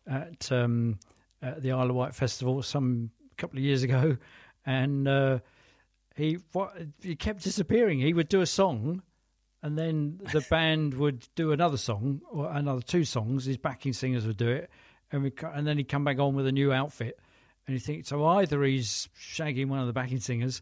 [0.07, 0.99] at um
[1.41, 4.19] at the Isle of Wight Festival some couple of years ago
[4.67, 5.39] and uh
[6.17, 8.01] he what he kept disappearing.
[8.01, 9.03] He would do a song
[9.63, 13.45] and then the band would do another song or another two songs.
[13.45, 14.71] His backing singers would do it,
[15.11, 17.19] and we and then he'd come back on with a new outfit.
[17.67, 20.61] And you think so either he's shagging one of the backing singers,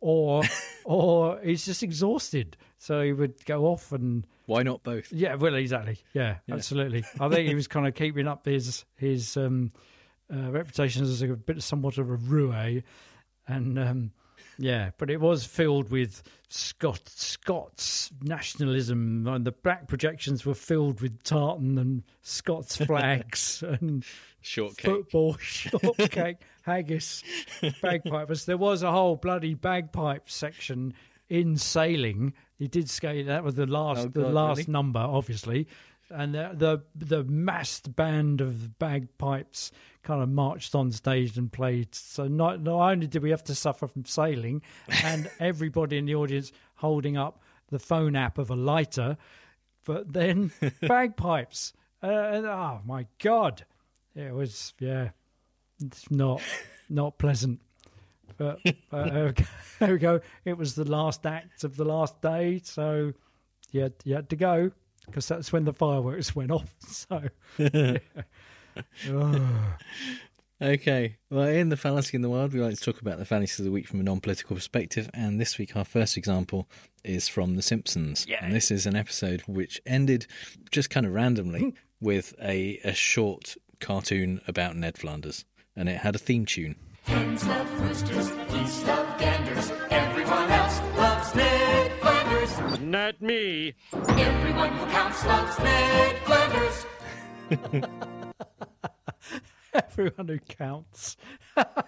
[0.00, 0.42] or
[0.84, 2.56] or he's just exhausted.
[2.78, 5.12] So he would go off and Why not both?
[5.12, 6.54] yeah, well, exactly, yeah, Yeah.
[6.56, 7.04] absolutely.
[7.20, 9.70] I think he was kind of keeping up his his um,
[10.32, 12.82] uh, reputation as a bit of somewhat of a roue,
[13.46, 14.10] and um,
[14.60, 21.00] yeah, but it was filled with Scot Scots nationalism, and the back projections were filled
[21.00, 24.04] with tartan and Scots flags and
[24.42, 24.84] Shortcake.
[24.84, 27.22] football, shortcake, haggis,
[27.82, 28.44] bagpipers.
[28.44, 30.92] There was a whole bloody bagpipe section
[31.28, 32.34] in sailing.
[32.58, 33.26] He did skate.
[33.26, 34.72] That was the last, Oh, the last really?
[34.72, 35.66] number, obviously.
[36.10, 39.70] And the, the the massed band of bagpipes
[40.02, 41.94] kind of marched on stage and played.
[41.94, 44.62] So not not only did we have to suffer from sailing,
[45.04, 49.16] and everybody in the audience holding up the phone app of a lighter,
[49.84, 50.50] but then
[50.82, 51.72] bagpipes.
[52.02, 53.64] Uh, and- oh my god,
[54.14, 55.10] it was yeah,
[55.84, 56.42] it's not
[56.88, 57.60] not pleasant.
[58.36, 58.60] But
[58.90, 59.32] uh,
[59.78, 60.20] there we go.
[60.46, 63.12] It was the last act of the last day, so
[63.70, 64.70] you had, you had to go
[65.04, 66.74] because that's when the fireworks went off.
[66.86, 67.22] So.
[67.58, 67.98] yeah.
[69.08, 69.76] Oh.
[70.62, 71.16] Okay.
[71.30, 73.64] Well, in the fallacy in the world, we like to talk about the fallacies of
[73.64, 76.68] the week from a non-political perspective, and this week our first example
[77.02, 78.26] is from The Simpsons.
[78.28, 78.44] Yeah.
[78.44, 80.26] And this is an episode which ended
[80.70, 86.14] just kind of randomly with a a short cartoon about Ned Flanders, and it had
[86.14, 86.76] a theme tune.
[87.04, 89.72] Hens love roosters, geese love ganders.
[89.90, 92.80] Everyone else loves Ned Flanders.
[92.80, 93.72] Not me.
[93.94, 96.86] Everyone who counts loves Ned Flanders.
[99.74, 101.16] Everyone who counts.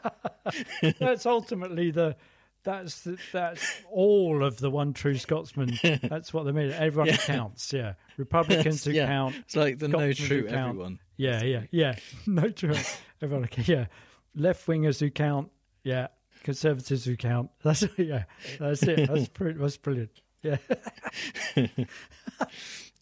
[0.98, 2.16] that's ultimately the.
[2.64, 5.76] That's the, that's all of the one true Scotsman.
[6.04, 6.70] That's what they mean.
[6.70, 7.16] Everyone who Yeah.
[7.36, 7.72] counts.
[7.72, 9.06] Yeah, Republicans who Yeah.
[9.06, 9.34] count.
[9.34, 11.00] It's like the no true everyone.
[11.16, 11.96] Yeah, yeah, yeah.
[12.24, 12.76] No true.
[13.20, 13.48] Everyone.
[13.64, 13.86] Yeah,
[14.36, 15.50] left wingers who count.
[15.82, 16.06] Yeah,
[16.44, 17.50] conservatives who count.
[17.64, 18.26] That's yeah.
[18.60, 19.08] That's it.
[19.08, 20.22] That's pretty, that's brilliant.
[20.44, 20.58] Yeah.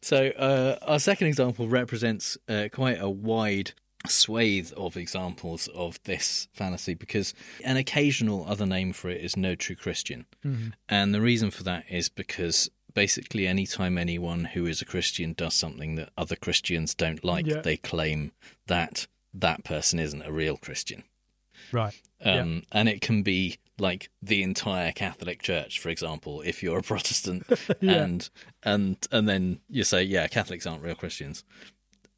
[0.02, 3.72] So uh, our second example represents uh, quite a wide
[4.06, 7.34] swathe of examples of this fallacy because
[7.64, 10.26] an occasional other name for it is no true Christian.
[10.44, 10.72] Mhm.
[10.88, 15.54] And the reason for that is because basically anytime anyone who is a Christian does
[15.54, 17.60] something that other Christians don't like, Yeah.
[17.60, 18.32] they claim
[18.66, 21.04] that that person isn't a real Christian.
[21.70, 21.94] Right.
[22.22, 26.82] Um, And it can be like the entire Catholic Church, for example, if you're a
[26.92, 27.46] Protestant,
[27.80, 28.02] Yeah.
[28.02, 28.28] and
[28.62, 31.44] and and then you say, yeah, Catholics aren't real Christians.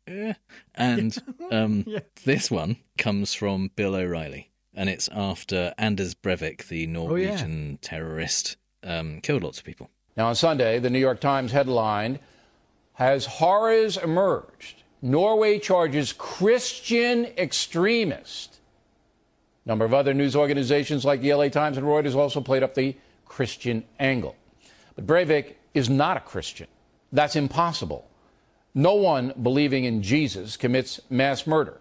[0.06, 0.34] Eh.
[0.74, 1.16] And
[1.50, 2.00] um, Yeah.
[2.24, 9.20] this one comes from Bill O'Reilly, and it's after Anders Breivik, the Norwegian terrorist, um,
[9.20, 9.90] killed lots of people.
[10.16, 12.18] Now, on Sunday, the New York Times headlined
[12.94, 14.82] Has horrors emerged?
[15.00, 18.60] Norway charges Christian extremist.
[19.64, 22.74] A number of other news organizations like the LA Times and Reuters also played up
[22.74, 24.36] the Christian angle.
[24.94, 26.66] But Breivik is not a Christian.
[27.12, 28.06] That's impossible.
[28.74, 31.80] No one believing in Jesus commits mass murder.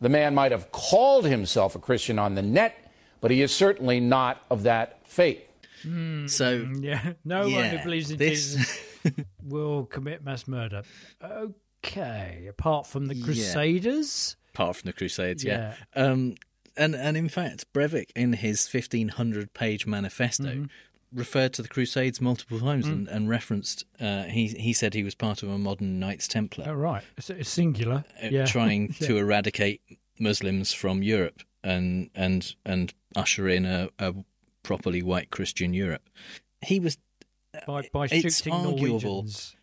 [0.00, 4.00] The man might have called himself a Christian on the net, but he is certainly
[4.00, 5.42] not of that faith.
[6.26, 8.80] So, yeah, no one who believes in this- Jesus
[9.42, 10.82] will commit mass murder.
[11.22, 13.24] Okay, apart from the Yeah.
[13.24, 14.36] Crusaders.
[14.54, 15.74] apart from the Crusades, yeah.
[15.94, 16.34] Um,
[16.76, 20.68] and and in fact, Breivik in his fifteen hundred page manifesto Mhm.
[21.14, 22.92] Referred to the Crusades multiple times Mm.
[22.92, 23.84] and, and referenced.
[24.00, 27.02] Uh, he he said he was part of a modern Knights Templar, Oh, right.
[27.16, 28.04] It's, it's singular.
[28.22, 28.44] uh, yeah.
[28.56, 29.06] trying Yeah.
[29.08, 29.80] to eradicate
[30.18, 34.14] Muslims from Europe and and and usher in a, a
[34.62, 36.02] properly white Christian Europe.
[36.62, 36.98] He was
[37.66, 38.98] by, by it's shooting arguable.
[39.22, 39.56] Norwegians.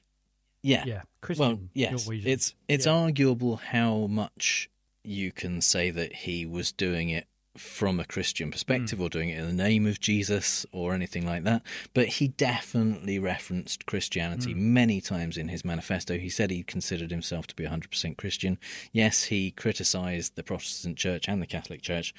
[0.64, 0.84] Yeah.
[0.86, 0.94] Yeah.
[0.96, 1.92] well, Christian yes.
[2.06, 2.28] Norwegians.
[2.34, 2.94] It's it's Yeah.
[2.94, 4.70] arguable how much
[5.04, 7.26] you can say that he was doing it
[7.58, 9.06] from a Christian perspective Hmm.
[9.06, 11.62] or doing it in the name of Jesus or anything like that.
[11.94, 14.74] But he definitely referenced Christianity Hmm.
[14.74, 16.18] many times in his manifesto.
[16.18, 18.58] He said he considered himself to be 100% Christian.
[18.94, 22.14] Yes, he criticized the Protestant Church and the Catholic Church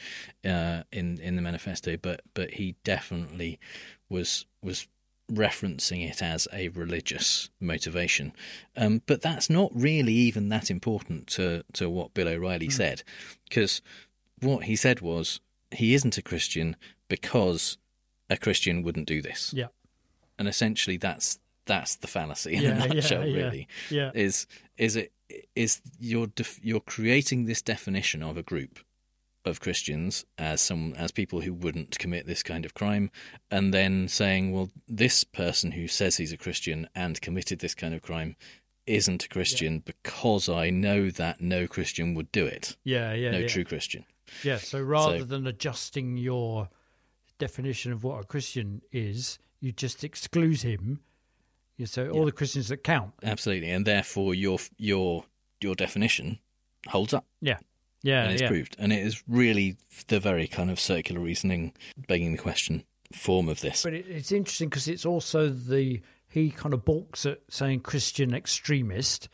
[0.44, 3.58] uh, in in the manifesto, but but he definitely
[4.10, 4.86] was was
[5.30, 8.32] referencing it as a religious motivation.
[8.76, 12.72] Um, but that's not really even that important to, to what Bill O'Reilly Hmm.
[12.72, 13.02] said,
[13.48, 13.80] because
[14.42, 16.76] what he said was he isn't a Christian
[17.08, 17.78] because
[18.28, 19.52] a Christian wouldn't do this.
[19.54, 19.68] Yeah.
[20.38, 23.26] And essentially, that's that's the fallacy in Yeah, a yeah, nutshell.
[23.26, 24.10] yeah, really, yeah.
[24.14, 25.12] is is it
[25.54, 28.80] is you're def- you're creating this definition of a group
[29.44, 33.10] of Christians as some as people who wouldn't commit this kind of crime,
[33.50, 37.94] and then saying, well, this person who says he's a Christian and committed this kind
[37.94, 38.36] of crime
[38.86, 42.76] isn't a Christian because I know that no Christian would do it.
[42.82, 43.48] Yeah, yeah, no yeah.
[43.48, 44.04] true Christian.
[44.42, 46.68] Yeah, so rather So- than adjusting your
[47.38, 51.00] definition of what a Christian is, you just exclude him.
[51.76, 53.14] You say all the Christians that count.
[53.22, 55.24] Absolutely, and therefore your your
[55.60, 56.38] your definition
[56.88, 57.24] holds up.
[57.40, 57.58] Yeah,
[58.02, 58.48] yeah, and it's yeah.
[58.48, 59.76] proved, and it is really
[60.08, 61.72] the very kind of circular reasoning,
[62.06, 63.82] begging the question form of this.
[63.82, 68.34] But it, it's interesting because it's also the he kind of balks at saying Christian
[68.34, 69.28] extremist,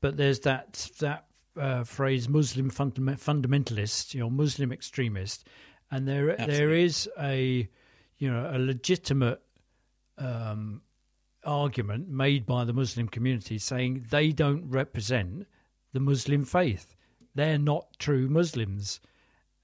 [0.00, 1.25] but there's that that
[1.58, 5.46] uh, phrase Muslim fundament, fundamentalist, you know, Muslim extremist,
[5.90, 6.84] and there there Absolutely.
[6.84, 7.68] is a
[8.18, 9.40] you know a legitimate
[10.18, 10.82] um,
[11.44, 15.46] argument made by the Muslim community saying they don't represent
[15.92, 16.94] the Muslim faith.
[17.34, 19.00] They're not true Muslims,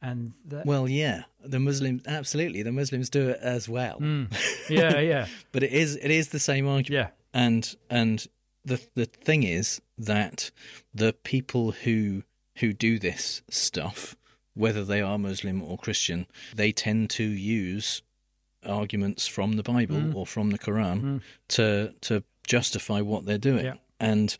[0.00, 3.98] and that, Well, yeah, the Muslims absolutely the Muslims do it as well.
[4.00, 4.28] Mm.
[4.70, 5.26] Yeah, yeah.
[5.50, 6.90] but it is it is the same argument.
[6.90, 7.40] Yeah.
[7.40, 8.26] and and
[8.64, 10.50] the the thing is that
[10.94, 12.22] the people who
[12.58, 14.14] who do this stuff,
[14.54, 18.02] whether they are Muslim or Christian, they tend to use
[18.64, 20.14] arguments from the Bible Mm.
[20.14, 21.20] or from the Quran Mm.
[21.48, 23.64] to to justify what they're doing.
[23.64, 23.74] Yeah.
[24.02, 24.36] And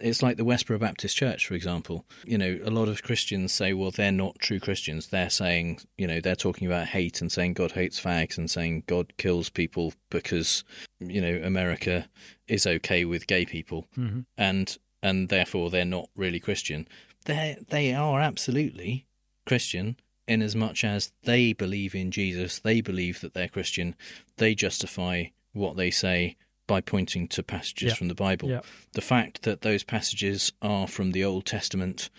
[0.00, 2.04] it's like the Westboro Baptist Church, for example.
[2.26, 5.06] You know, a lot of Christians say, well, they're not true Christians.
[5.06, 8.82] They're saying, you know, they're talking about hate and saying God hates fags and saying
[8.88, 10.64] God kills people because,
[10.98, 12.08] you know, America
[12.48, 13.86] is okay with gay people.
[13.96, 14.26] Mhm.
[14.36, 16.88] And and therefore they're not really Christian.
[17.24, 19.06] They they are absolutely
[19.46, 19.96] Christian
[20.26, 23.94] in as much as they believe in Jesus, they believe that they're Christian,
[24.38, 27.94] they justify what they say by pointing to passages Yeah.
[27.94, 28.48] from the Bible.
[28.48, 28.60] Yeah.
[28.92, 32.10] The fact that those passages are from the Old Testament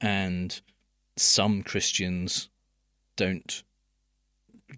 [0.00, 0.60] and
[1.16, 2.48] some Christians
[3.16, 3.62] don't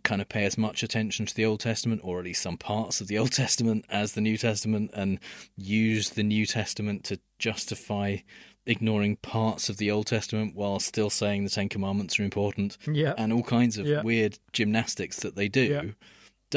[0.03, 3.01] kind of pay as much attention to the Old Testament, or at least some parts
[3.01, 5.19] of the Old Testament, as the New Testament, and
[5.57, 8.19] use the New Testament to justify
[8.67, 13.15] ignoring parts of the Old Testament while still saying the Ten Commandments are important, Yeah.
[13.17, 14.03] and all kinds of Yeah.
[14.03, 15.63] weird gymnastics that they do.
[15.65, 15.83] Yeah.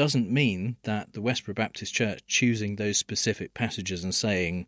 [0.00, 4.66] Doesn't mean that the Westboro Baptist Church choosing those specific passages and saying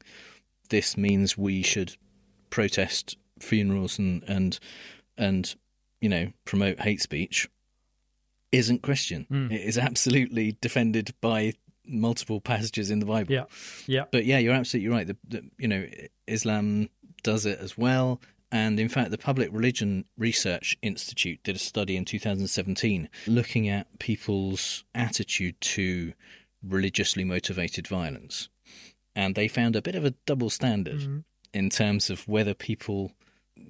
[0.69, 1.97] this means we should
[2.51, 4.59] protest funerals and and
[5.17, 5.55] and
[6.03, 7.49] you know promote hate speech
[8.53, 9.27] isn't Christian.
[9.31, 9.51] Mm.
[9.51, 11.55] It is absolutely defended by
[11.87, 13.33] multiple passages in the Bible.
[13.33, 13.45] Yeah,
[13.87, 14.05] yeah.
[14.13, 15.07] But yeah, you're absolutely right.
[15.07, 15.87] The, the, you know,
[16.27, 16.91] Islam
[17.23, 18.21] does it as well,
[18.53, 23.99] And in fact, the Public Religion Research Institute did a study in 2017 looking at
[23.99, 26.13] people's attitude to
[26.63, 28.51] religiously motivated violence.
[29.17, 31.25] And they found a bit of a double standard Mhm.
[31.55, 33.13] in terms of whether people,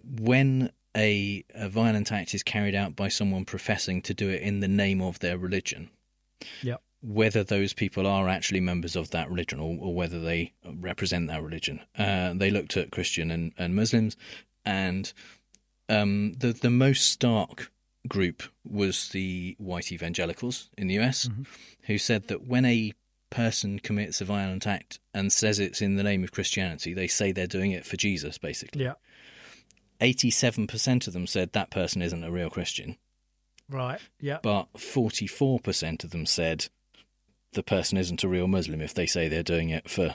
[0.05, 4.61] when a, a violent act is carried out by someone professing to do it in
[4.61, 5.91] the name of their religion,
[6.63, 6.83] Yep.
[7.01, 11.43] whether those people are actually members of that religion or, or whether they represent that
[11.43, 11.81] religion.
[11.97, 14.17] Uh, they looked at Christian and, and Muslims,
[14.65, 15.13] and
[15.89, 17.71] um, the the most stark
[18.09, 21.29] group was the white evangelicals in the US,
[21.83, 22.93] who said that when a
[23.31, 27.33] person commits a violent act and says it's in the name of Christianity, they say
[27.33, 28.85] they're doing it for Jesus, basically.
[28.85, 28.95] Yeah.
[30.01, 32.97] 87% of them said that person isn't a real Christian
[33.71, 34.01] Right.
[34.21, 34.39] Yeah.
[34.43, 36.67] but 44% of them said
[37.53, 40.15] the person isn't a real Muslim if they say they're doing it for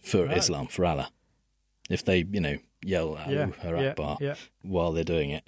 [0.00, 0.38] for Right.
[0.38, 1.10] Islam, for Allah.
[1.90, 4.34] If they, you know, yell Yeah, Allahu yeah, Akbar yeah.
[4.62, 5.44] while they're doing it,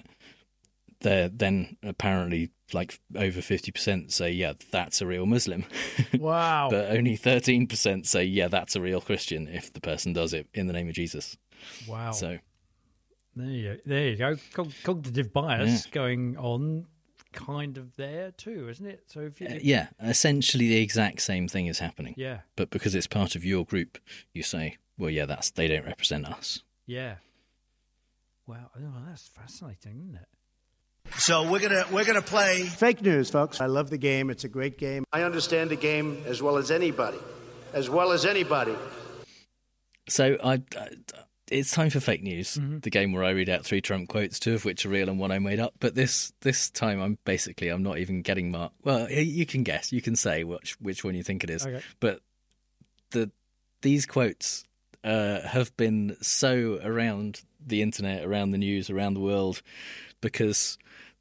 [1.01, 5.65] they're then apparently like over 50% say, yeah, that's a real Muslim.
[6.17, 6.69] Wow.
[6.69, 10.67] but only 13% say, yeah, that's a real Christian if the person does it in
[10.67, 11.37] the name of Jesus.
[11.87, 12.11] Wow.
[12.11, 12.37] So,
[13.35, 14.37] There you, there you go.
[14.83, 16.85] Cognitive bias going on
[17.33, 19.03] kind of there too, isn't it?
[19.07, 22.13] So if you, Uh, yeah, essentially the exact same thing is happening.
[22.17, 22.41] Yeah.
[22.55, 23.97] But because it's part of your group,
[24.33, 26.63] you say, well, yeah, that's they don't represent us.
[26.85, 27.15] Yeah.
[28.47, 28.69] Wow.
[28.77, 30.27] Oh, that's fascinating, isn't it?
[31.19, 33.59] So we're gonna we're gonna play fake news, folks.
[33.61, 34.29] I love the game.
[34.29, 35.03] It's a great game.
[35.11, 37.17] I understand the game as well as anybody,
[37.73, 38.75] as well as anybody.
[40.09, 40.89] So I, I
[41.49, 42.79] it's time for fake news, Mm-hmm.
[42.79, 45.19] the game where I read out three Trump quotes, two of which are real and
[45.19, 45.73] one I made up.
[45.79, 48.75] But this this time, I'm basically I'm not even getting marked.
[48.83, 51.65] Well, you can guess, you can say which which one you think it is.
[51.65, 51.81] Okay.
[51.99, 52.21] But
[53.11, 53.31] the
[53.81, 54.63] these quotes
[55.03, 59.61] uh, have been so around the internet, around the news, around the world,
[60.21, 60.77] because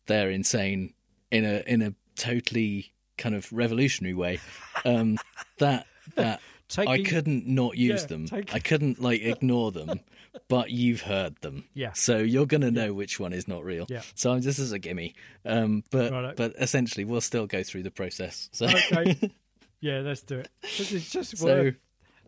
[0.06, 0.94] they're insane
[1.30, 4.40] in a in a totally kind of revolutionary way.
[4.84, 5.18] Um,
[5.58, 6.40] that that
[6.78, 8.26] I couldn't not use Yeah, them.
[8.52, 10.00] I couldn't like ignore them.
[10.46, 11.92] But you've heard them, Yeah.
[11.92, 13.86] So you're gonna know which one is not real.
[13.88, 14.02] Yeah.
[14.14, 15.16] So I'm this is a gimme.
[15.44, 16.34] Um, but Righto.
[16.36, 18.48] but essentially, we'll still go through the process.
[18.52, 19.32] So Okay.
[19.80, 20.48] yeah, let's do it.
[20.62, 21.74] It's just So- worth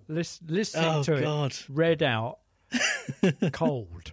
[0.09, 1.53] lis- listening Oh, to God.
[1.53, 2.39] it read out
[3.53, 4.13] cold.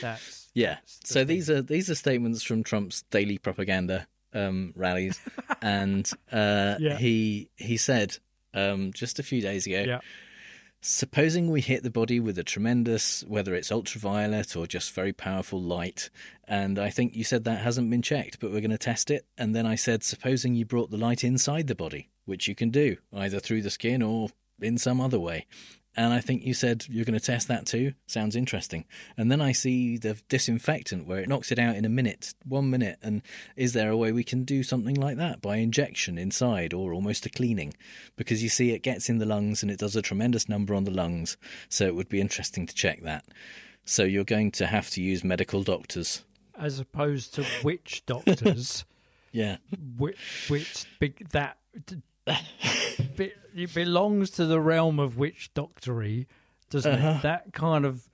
[0.00, 0.78] That's Yeah.
[0.86, 5.20] So these are these are statements from Trump's daily propaganda um, rallies,
[5.62, 6.98] and uh, Yeah.
[6.98, 8.18] he he said
[8.54, 9.84] um, just a few days ago.
[9.86, 10.00] Yeah.
[10.82, 15.60] Supposing we hit the body with a tremendous, whether it's ultraviolet or just very powerful
[15.60, 16.10] light,
[16.44, 19.26] and I think you said that hasn't been checked, but we're going to test it.
[19.36, 22.70] And then I said, supposing you brought the light inside the body, which you can
[22.70, 24.28] do either through the skin or
[24.60, 25.46] in some other way.
[25.98, 27.94] And I think you said you're going to test that too.
[28.06, 28.84] Sounds interesting.
[29.16, 32.68] And then I see the disinfectant where it knocks it out in a minute, one
[32.68, 32.98] minute.
[33.02, 33.22] And
[33.56, 37.24] is there a way we can do something like that by injection inside or almost
[37.24, 37.72] a cleaning?
[38.14, 40.84] Because you see, it gets in the lungs and it does a tremendous number on
[40.84, 41.38] the lungs.
[41.70, 43.24] So it would be interesting to check that.
[43.86, 46.24] So you're going to have to use medical doctors.
[46.58, 48.84] as opposed to witch doctors.
[49.32, 49.58] Yeah.
[49.98, 50.16] which,
[50.48, 51.58] which big that
[52.26, 56.26] it belongs to the realm of witch doctory,
[56.70, 57.18] doesn't Uh-huh.
[57.18, 57.22] it?
[57.22, 58.08] That kind of.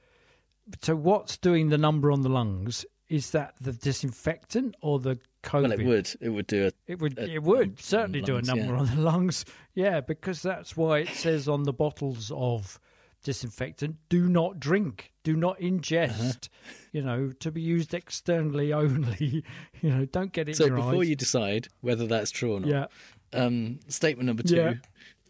[0.82, 2.84] So, what's doing the number on the lungs?
[3.08, 5.62] Is that the disinfectant or the COVID?
[5.62, 6.10] Well, it would.
[6.20, 6.72] It would do a.
[6.86, 7.18] It would.
[7.18, 8.78] a- it would certainly do a number yeah.
[8.78, 9.44] on the lungs.
[9.74, 12.78] Yeah, because that's why it says on the bottles of
[13.24, 16.74] disinfectant, "Do not drink, do not ingest." Uh-huh.
[16.92, 19.42] You know, to be used externally only.
[19.82, 21.08] You know, don't get it So in your before eyes.
[21.10, 22.86] you decide whether that's true or not, Yeah.
[23.32, 24.74] Um, statement number two: Yeah.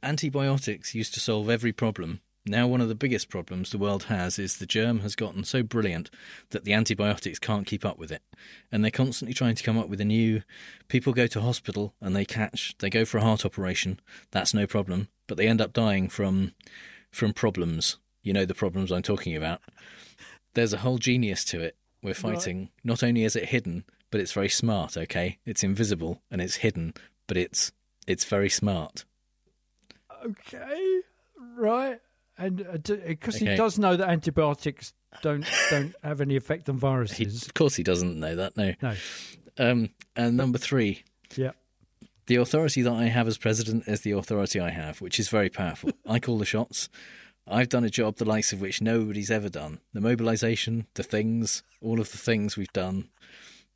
[0.02, 2.20] antibiotics used to solve every problem.
[2.44, 5.62] Now, one of the biggest problems the world has is the germ has gotten so
[5.62, 6.10] brilliant
[6.50, 8.22] that the antibiotics can't keep up with it,
[8.72, 10.42] and they're constantly trying to come up with a new.
[10.88, 14.00] People go to hospital and they catch, they go for a heart operation.
[14.32, 16.52] That's no problem, but they end up dying from
[17.12, 17.98] from problems.
[18.24, 19.60] You know the problems I'm talking about.
[20.54, 21.76] There's a whole genius to it.
[22.02, 22.16] We're Right.
[22.16, 22.70] fighting.
[22.82, 24.96] Not only is it hidden, but it's very smart.
[24.96, 26.94] Okay, it's invisible and it's hidden,
[27.28, 27.70] but it's
[28.06, 29.04] it's very smart.
[30.24, 31.00] Okay,
[31.56, 31.98] right,
[32.38, 32.56] and
[33.06, 33.56] because he Okay.
[33.56, 37.46] does know that antibiotics don't don't have any effect on He, viruses.
[37.46, 38.56] of course, he doesn't know that.
[38.56, 38.74] No.
[38.80, 38.94] No.
[39.58, 41.02] Um, and number three,
[41.36, 41.52] Yeah.
[42.26, 45.50] the authority that I have as president is the authority I have, which is very
[45.50, 45.90] powerful.
[46.06, 46.88] I call the shots.
[47.46, 49.80] I've done a job the likes of which nobody's ever done.
[49.92, 53.08] The mobilization, the things, all of the things we've done.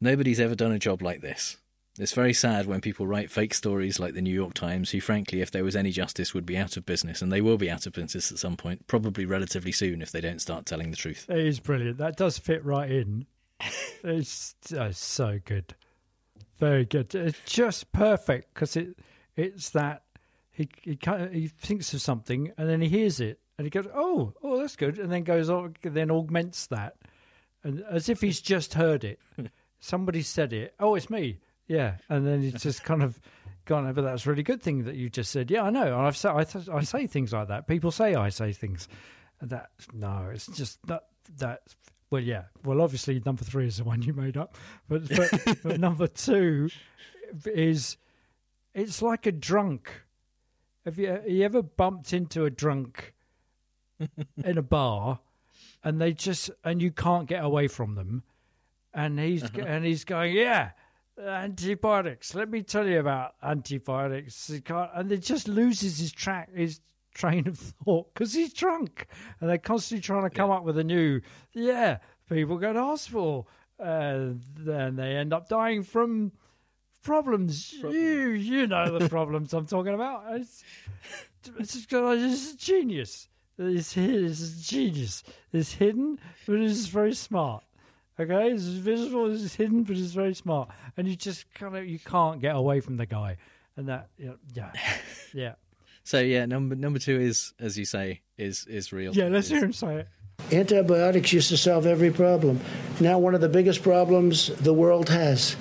[0.00, 1.56] Nobody's ever done a job like this.
[1.98, 5.40] It's very sad when people write fake stories like the New York Times, who, frankly,
[5.40, 7.86] if there was any justice, would be out of business, and they will be out
[7.86, 11.26] of business at some point, probably relatively soon if they don't start telling the truth.
[11.28, 11.98] It is brilliant.
[11.98, 13.26] That does fit right in.
[14.04, 15.74] It's, oh, so good,
[16.58, 17.12] very good.
[17.12, 18.96] It's just perfect because it
[19.34, 20.04] it's that
[20.52, 23.70] he he kind of, he thinks of something and then he hears it and he
[23.70, 26.98] goes, oh oh that's good, and then goes on then augments that,
[27.64, 29.18] and as if he's just heard it.
[29.80, 30.74] Somebody said it.
[30.78, 31.38] Oh, it's me.
[31.66, 33.18] Yeah, and then he's just kind of
[33.64, 33.92] gone.
[33.92, 35.50] But that's a really good thing that you just said.
[35.50, 35.82] Yeah, I know.
[35.82, 37.66] And I've said I, th- I say things like that.
[37.66, 38.88] People say I say things.
[39.42, 41.04] That no, it's just that
[41.38, 41.62] that.
[42.10, 42.44] Well, yeah.
[42.64, 44.56] Well, obviously, number three is the one you made up,
[44.88, 46.70] but but, but number two
[47.44, 47.96] is
[48.74, 49.90] it's like a drunk.
[50.84, 53.12] Have you, have you ever bumped into a drunk
[54.44, 55.20] in a bar,
[55.82, 58.22] and they just and you can't get away from them,
[58.94, 59.62] and he's uh-huh.
[59.66, 60.70] and he's going, yeah,
[61.18, 62.34] antibiotics.
[62.34, 64.50] Let me tell you about antibiotics.
[64.68, 66.80] And he just loses his track, his
[67.14, 69.06] train of thought because he's drunk,
[69.40, 71.20] and they're constantly trying to come up with a new.
[71.52, 71.98] Yeah,
[72.28, 73.48] people go to hospital,
[73.80, 76.32] uh, then they end up dying from
[77.02, 77.72] problems.
[77.72, 80.24] You you know the problems I'm talking about.
[80.36, 80.62] It's
[81.58, 83.28] it's, it's a genius.
[83.58, 85.22] It's, it's genius.
[85.52, 87.64] It's hidden, but it's very smart.
[88.18, 91.98] Okay, it's visible, it's hidden, but it's very smart, and you just kind of you
[91.98, 93.36] can't get away from the guy,
[93.76, 94.72] and that yeah yeah
[95.34, 95.54] yeah.
[96.04, 99.12] So yeah, number number two is, as you say, is is real.
[99.14, 100.08] Yeah, let's hear him say it.
[100.52, 102.60] Antibiotics used to solve every problem.
[103.00, 105.56] Now, one of the biggest problems the world has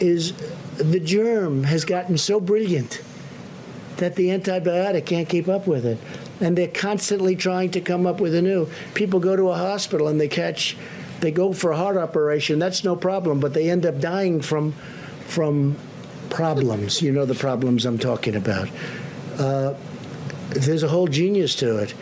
[0.00, 0.32] is
[0.76, 3.02] the germ has gotten so brilliant
[3.98, 5.98] that the antibiotic can't keep up with it.
[6.40, 8.68] And they're constantly trying to come up with a new.
[8.94, 10.76] People go to a hospital and they catch,
[11.20, 12.58] they go for a heart operation.
[12.58, 14.72] That's no problem, but they end up dying from,
[15.26, 15.76] from
[16.30, 17.02] problems.
[17.02, 18.68] You know the problems I'm talking about.
[19.38, 19.74] Uh,
[20.50, 21.94] there's a whole genius to it.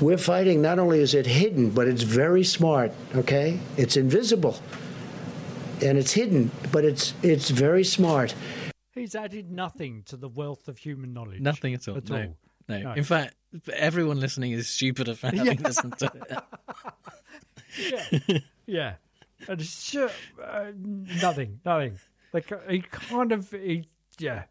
[0.00, 3.58] We're fighting, not only is it hidden, but it's very smart, okay?
[3.76, 4.56] It's invisible
[5.82, 8.34] and it's hidden, but it's it's very smart.
[8.94, 11.40] He's added nothing to the wealth of human knowledge.
[11.40, 11.96] Nothing at all.
[11.96, 12.36] At no, all.
[12.68, 12.80] no.
[12.80, 12.92] No.
[12.92, 13.34] In fact,
[13.72, 16.38] everyone listening is stupider for having listened to it.
[18.30, 18.38] yeah,
[18.68, 18.94] yeah,
[19.48, 21.98] and it's uh, nothing, nothing.
[22.32, 23.88] Like uh, he kind of, he,
[24.18, 24.44] yeah.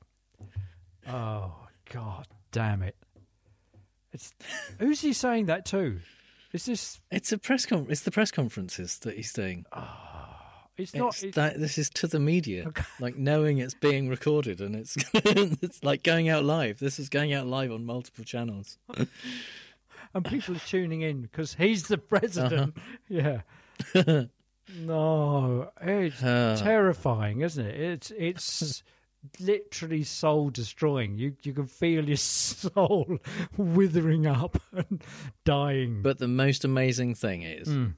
[1.07, 1.53] Oh
[1.91, 2.95] God, damn it!
[4.11, 4.33] It's
[4.79, 5.99] who's he saying that to?
[6.53, 6.99] Is this?
[7.11, 9.65] It's a press con- It's the press conferences that he's doing.
[10.77, 11.13] It's not.
[11.15, 14.95] It's It's, that, this is to the media, like knowing it's being recorded and it's
[15.13, 16.79] it's like going out live.
[16.79, 18.77] This is going out live on multiple channels.
[20.13, 22.77] and people are tuning in because he's the president.
[22.77, 22.95] Uh-huh.
[23.09, 23.41] Yeah.
[24.79, 26.55] no, it's Ah.
[26.57, 27.79] terrifying, isn't it?
[27.79, 28.83] It's it's
[29.39, 31.17] literally soul destroying.
[31.17, 33.19] You you can feel your soul
[33.57, 35.03] withering up and
[35.45, 36.01] dying.
[36.01, 37.93] But the most amazing thing is Mm.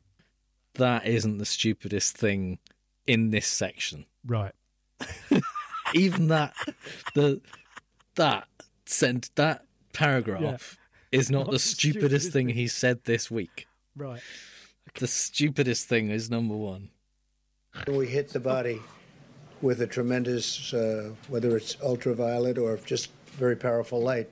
[0.75, 2.59] that isn't the stupidest thing
[3.05, 4.05] in this section.
[4.25, 4.53] Right.
[5.95, 6.53] Even that
[7.15, 7.41] the
[8.15, 8.47] that
[8.86, 10.77] sent that paragraph
[11.11, 13.67] is not, Not the the stupidest stupidest thing he said this week.
[13.95, 14.21] Right.
[14.96, 16.90] The stupidest thing is number one.
[17.88, 18.82] We hit the body
[19.62, 24.30] with a tremendous, uh, whether it's ultraviolet or just very powerful light.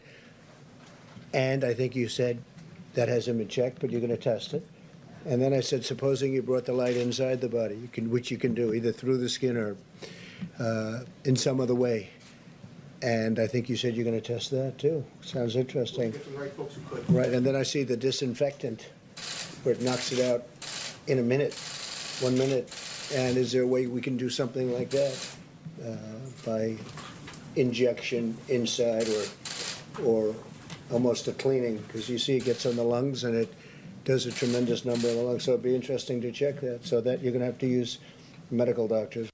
[1.33, 2.41] And I think you said
[2.93, 4.65] that hasn't been checked, but you're going to test it.
[5.25, 8.31] And then I said, supposing you brought the light inside the body, you can, which
[8.31, 9.75] you can do either through the skin or
[10.59, 12.09] uh, in some other way.
[13.01, 15.05] And I think you said you're going to test that too.
[15.21, 16.13] Sounds interesting.
[17.09, 18.89] Right, and then I see the disinfectant
[19.67, 20.45] where it knocks it out
[21.07, 21.53] in a minute,
[22.21, 22.73] one minute.
[23.13, 25.27] And is there a way we can do something like that
[25.85, 25.95] uh,
[26.45, 26.77] by
[27.57, 29.23] injection inside or
[30.05, 30.35] or
[30.89, 31.77] almost a cleaning?
[31.79, 33.53] Because you see, it gets on the lungs and it
[34.05, 35.43] does a tremendous number on the lungs.
[35.43, 36.85] So it'd be interesting to check that.
[36.85, 37.99] So that you're going to have to use
[38.49, 39.29] medical doctors.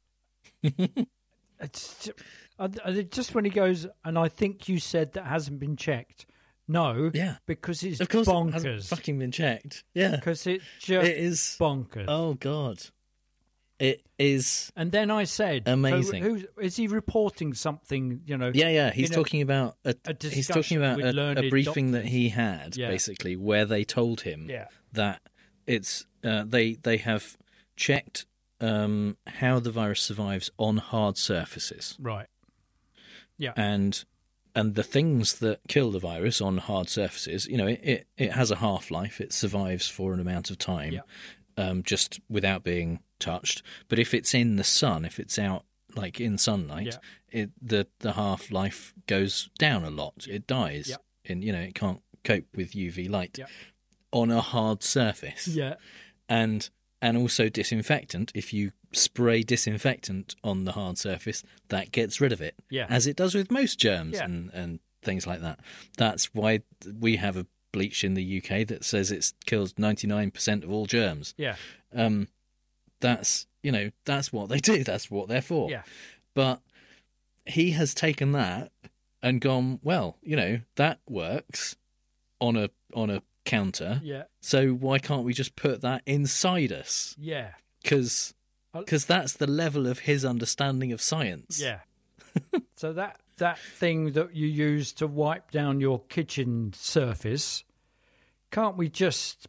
[1.60, 2.14] It's ju-
[2.60, 6.26] I- I- just when he goes, and I think you said that hasn't been checked.
[6.68, 7.36] No, Yeah.
[7.46, 8.54] because it's Of course, it bonkers.
[8.54, 9.84] hasn't fucking been checked.
[9.94, 12.06] Yeah, because it's just it is bonkers.
[12.08, 12.80] Oh god,
[13.80, 14.72] it is.
[14.76, 16.24] And then I said, so Amazing.
[16.24, 18.22] who's, he reporting something?
[18.26, 18.52] You know?
[18.54, 18.92] Yeah, yeah.
[18.92, 22.30] He's in a- talking about a, a he's talking about a, a briefing that he
[22.30, 22.88] had Yeah.
[22.90, 24.68] basically where they told him Yeah.
[24.94, 25.22] that
[25.68, 27.36] it's uh, they they have
[27.76, 28.26] checked
[28.62, 32.28] um, how the virus survives on hard surfaces Right.
[33.38, 33.52] Yeah.
[33.58, 34.06] and
[34.56, 38.32] and the things that kill the virus on hard surfaces, you know, it, it, it
[38.34, 39.20] has a half life.
[39.20, 41.02] It survives for an amount of time, Yeah.
[41.58, 43.64] um, just without being touched.
[43.88, 46.88] But if it's in the sun, if it's out like in sunlight,
[47.32, 47.42] Yeah.
[47.42, 50.28] it the the half life goes down a lot.
[50.30, 50.98] It dies, Yeah.
[51.26, 53.38] and you know it can't cope with UV light
[54.12, 55.48] on a hard surface.
[55.48, 55.76] Yeah.
[56.30, 56.70] and
[57.02, 58.32] and also disinfectant.
[58.34, 62.56] If you spray disinfectant on the hard surface, that gets rid of it.
[62.70, 62.86] Yeah.
[62.90, 64.26] as it does with most germs Yeah.
[64.26, 65.60] and and things like that.
[65.98, 66.62] That's why
[67.00, 70.72] we have a bleach in the UK that says it kills ninety nine percent of
[70.72, 71.34] all germs.
[71.38, 71.56] Yeah.
[71.94, 72.28] Um,
[73.00, 74.84] that's you know that's what they do.
[74.90, 75.70] That's what they're for.
[75.70, 75.84] Yeah.
[76.34, 76.62] But
[77.46, 78.72] he has taken that
[79.22, 80.18] and gone well.
[80.22, 81.76] You know that works
[82.40, 84.00] on a on a counter.
[84.04, 84.24] Yeah.
[84.42, 87.16] So why can't we just put that inside us?
[87.20, 87.52] Yeah.
[88.74, 91.62] Because that's the level of his understanding of science.
[91.62, 91.80] Yeah.
[92.76, 97.64] so that that thing that you use to wipe down your kitchen surface,
[98.52, 99.48] can't we just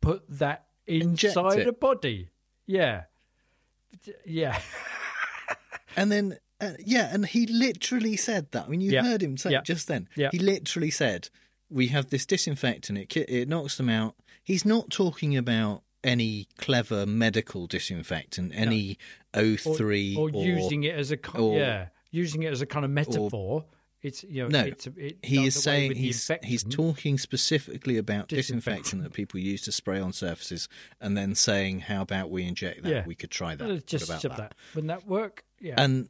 [0.00, 2.28] put that inside a body?
[2.66, 3.04] Yeah.
[4.26, 4.60] Yeah.
[5.96, 8.66] And then, uh, yeah, and he literally said that.
[8.66, 9.02] I mean, you Yeah.
[9.02, 9.58] heard him say Yeah.
[9.58, 10.08] it just then.
[10.14, 10.28] Yeah.
[10.30, 11.28] He literally said,
[11.68, 12.96] "We have this disinfectant.
[12.96, 18.98] It it knocks them out." He's not talking about any clever medical disinfectant, any
[19.34, 22.84] O three, or, or using it as a or- yeah, using it as a kind
[22.84, 23.64] of metaphor.
[24.02, 28.64] it's you know No, it's it he is saying he's he's talking specifically about Disinfectant.
[28.84, 30.68] disinfectant that people use to spray on surfaces,
[31.00, 32.88] and then saying, "How about we inject that?
[32.90, 33.04] Yeah.
[33.06, 33.64] We could try that.
[33.64, 34.54] Well, What just about shove that?
[34.74, 35.44] Wouldn't that work?
[35.60, 35.74] Yeah.
[35.76, 36.08] And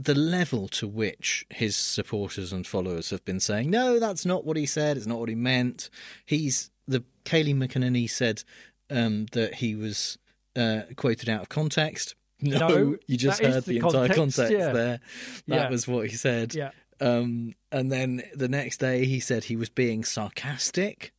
[0.00, 4.56] the level to which his supporters and followers have been saying, no, that's not what
[4.56, 4.96] he said.
[4.96, 5.90] It's not what he meant.
[6.24, 8.44] He's the Kayleigh McEnany said
[8.90, 10.18] um, that he was
[10.56, 12.14] uh, quoted out of context.
[12.40, 14.72] No, No, you just heard the the, entire context, context yeah.
[14.72, 15.00] there.
[15.48, 15.70] That Yeah.
[15.70, 16.54] was what he said.
[16.54, 16.70] Yeah.
[17.00, 21.12] Um, and then the next day, he said he was being sarcastic.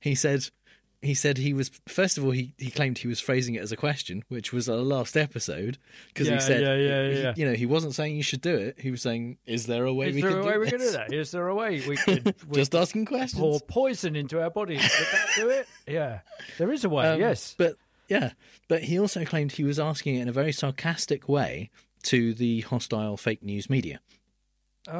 [0.00, 0.48] He said.
[1.00, 3.70] He said he was first of all he, he claimed he was phrasing it as
[3.70, 5.78] a question, which was our last episode
[6.08, 7.34] because Yeah, he said yeah, yeah, he- yeah.
[7.36, 8.80] you know he wasn't saying you should do it.
[8.80, 10.64] He was saying, "Is there a way Is we there could a way do we
[10.64, 11.12] this?" can do that?
[11.12, 13.40] Is there a way we could we Just asking questions.
[13.40, 14.82] pour poison into our bodies?
[14.82, 15.68] Would that do it?
[15.86, 16.20] Yeah,
[16.58, 17.06] there is a way.
[17.06, 17.74] Um, yes, but
[18.08, 18.32] yeah,
[18.66, 21.70] but he also claimed he was asking it in a very sarcastic way
[22.04, 24.00] to the hostile fake news media,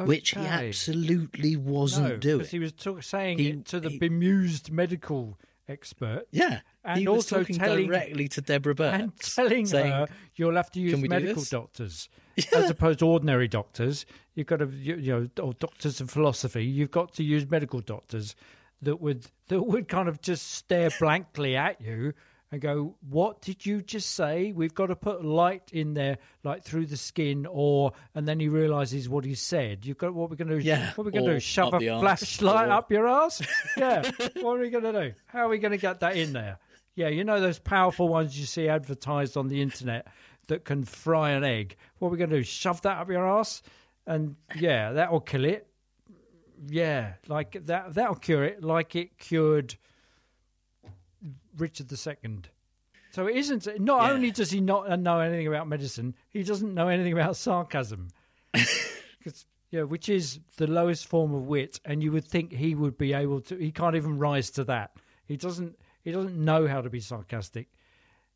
[0.05, 2.45] which he absolutely wasn't no, doing.
[2.45, 5.37] he was talk, saying He- it to the bemused medical
[5.69, 6.25] expert.
[6.31, 10.71] Yeah, and also talking telling directly to Deborah Birx and telling saying, her you'll have
[10.71, 12.09] to use "Can do medical this?" doctors
[12.53, 14.05] as opposed to ordinary doctors.
[14.35, 16.65] You've got to, you, you know, or doctors of philosophy.
[16.65, 18.35] You've got to use medical doctors
[18.81, 22.13] that would that would kind of just stare blankly at you
[22.51, 26.63] and go, "What did you just say?" We've got to put light in there, like
[26.63, 29.85] through the skin, or and then he realizes what he said.
[29.85, 30.65] You've got what we're going to do.
[30.65, 31.39] Yeah, what we're going to do?
[31.39, 33.41] Shove a flashlight or- up your ass?
[33.77, 34.09] Yeah.
[34.41, 35.13] what are we going to do?
[35.27, 36.57] How are we going to get that in there?
[36.95, 40.07] Yeah, you know those powerful ones you see advertised on the internet
[40.47, 41.77] that can fry an egg.
[41.99, 42.43] What are we going to do?
[42.43, 43.61] Shove that up your ass?
[44.07, 45.67] And yeah, that will kill it.
[46.67, 47.93] Yeah, like that.
[47.93, 49.75] That'll cure it, like it cured
[51.57, 52.41] Richard II.
[53.11, 53.67] So it isn't.
[53.79, 54.11] Not Yeah.
[54.11, 58.09] only does he not know anything about medicine, he doesn't know anything about sarcasm.
[59.71, 63.13] yeah, which is the lowest form of wit, and you would think he would be
[63.13, 63.57] able to.
[63.57, 64.91] He can't even rise to that.
[65.25, 65.77] He doesn't.
[66.03, 67.67] He doesn't know how to be sarcastic.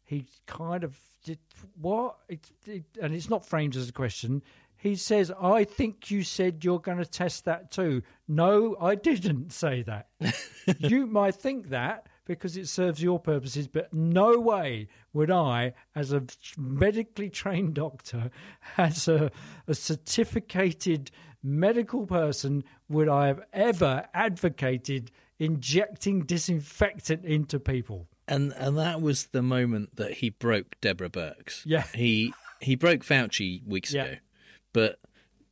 [0.05, 1.39] He kind of did
[1.79, 2.17] what?
[2.27, 4.43] It, it, and it's not framed as a question.
[4.75, 9.53] He says, "I think you said you're going to test that too." No, I didn't
[9.53, 10.09] say that.
[10.79, 16.13] you might think that because it serves your purposes, but no way would I, as
[16.13, 16.23] a
[16.57, 18.29] medically trained doctor,
[18.77, 19.31] as a,
[19.67, 21.11] a certificated
[21.43, 28.07] medical person, would I have ever advocated injecting disinfectant into people.
[28.27, 31.63] and and that was the moment that he broke Deborah Birx.
[31.65, 31.83] Yeah.
[31.93, 34.03] he he broke Fauci weeks Yeah.
[34.05, 34.15] ago,
[34.71, 34.99] but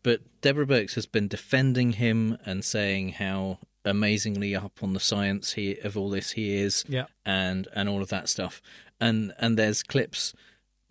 [0.03, 5.54] but Deborah Birx has been defending him and saying how amazingly up on the science
[5.54, 7.06] he of all this he is, Yeah.
[7.26, 8.62] and and all of that stuff.
[9.00, 10.34] And and there's clips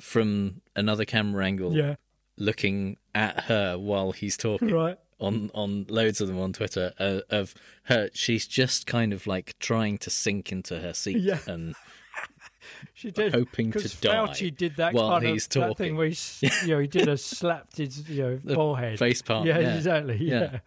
[0.00, 1.96] from another camera angle, Yeah.
[2.36, 4.96] looking at her while he's talking, Right.
[5.18, 8.08] On on loads of them on Twitter uh, of her.
[8.14, 11.40] She's just kind of like trying to sink into her seat Yeah.
[11.46, 11.74] and
[12.94, 15.94] She did hoping to 'cause die Fauci did that while kind he's of that thing
[15.94, 15.96] talking.
[15.96, 16.16] where he,
[16.62, 19.76] you know, he did a slapped his you know forehead, face palm, Yeah, yeah.
[19.76, 20.16] exactly.
[20.20, 20.58] Yeah, Yeah.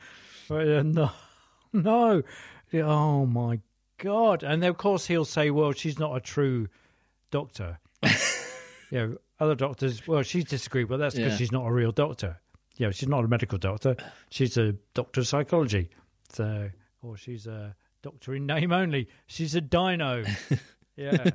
[0.50, 1.12] But, uh, no,
[1.84, 2.22] no.
[2.74, 3.60] Oh my
[3.98, 4.44] god!
[4.44, 6.68] And then of course he'll say, "Well, she's not a true
[7.32, 8.12] doctor." you
[8.92, 10.08] know, other doctors.
[10.08, 11.38] Well, she disagreed, but that's because Yeah.
[11.38, 12.40] she's not a real doctor.
[12.78, 13.96] You know, she's not a medical doctor.
[14.30, 15.90] She's a doctor of psychology.
[16.30, 16.70] So,
[17.04, 19.08] or she's a doctor in name only.
[19.28, 20.24] She's a dino.
[20.96, 21.30] yeah.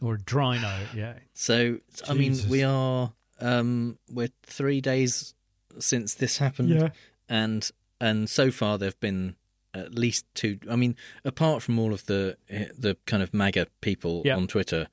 [0.00, 1.14] Or a drino, yeah.
[1.34, 5.34] So I mean, we are um, we're three days
[5.80, 6.88] since this happened, Yeah.
[7.28, 7.68] and
[8.00, 9.36] and so far there've been
[9.74, 10.58] at least two.
[10.70, 14.36] I mean, apart from all of the the kind of MAGA people Yeah.
[14.36, 14.88] on Twitter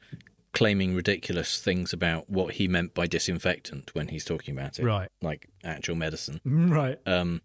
[0.54, 5.10] claiming ridiculous things about what he meant by disinfectant when he's talking about it, Right.
[5.22, 6.98] Like actual medicine, Right.
[7.06, 7.42] Um,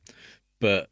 [0.60, 0.90] but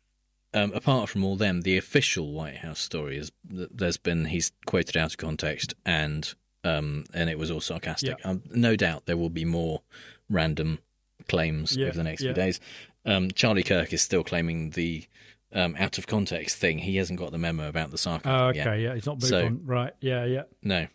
[0.54, 4.50] um, apart from all them, the official White House story is that there's been he's
[4.66, 8.16] quoted out of context and um, and it was all sarcastic.
[8.24, 9.82] Um, no doubt there will be more
[10.28, 10.80] random
[11.28, 12.28] claims Yeah, over the next yeah.
[12.28, 12.60] few days.
[13.08, 15.04] Um, Charlie Kirk is still claiming the
[15.52, 16.78] um, out of context thing.
[16.78, 18.30] He hasn't got the memo about the sarcasm.
[18.40, 18.66] Oh, yet.
[18.66, 19.60] okay, yeah, he's not moved So, on.
[19.64, 20.42] Right, yeah, yeah.
[20.62, 20.86] No.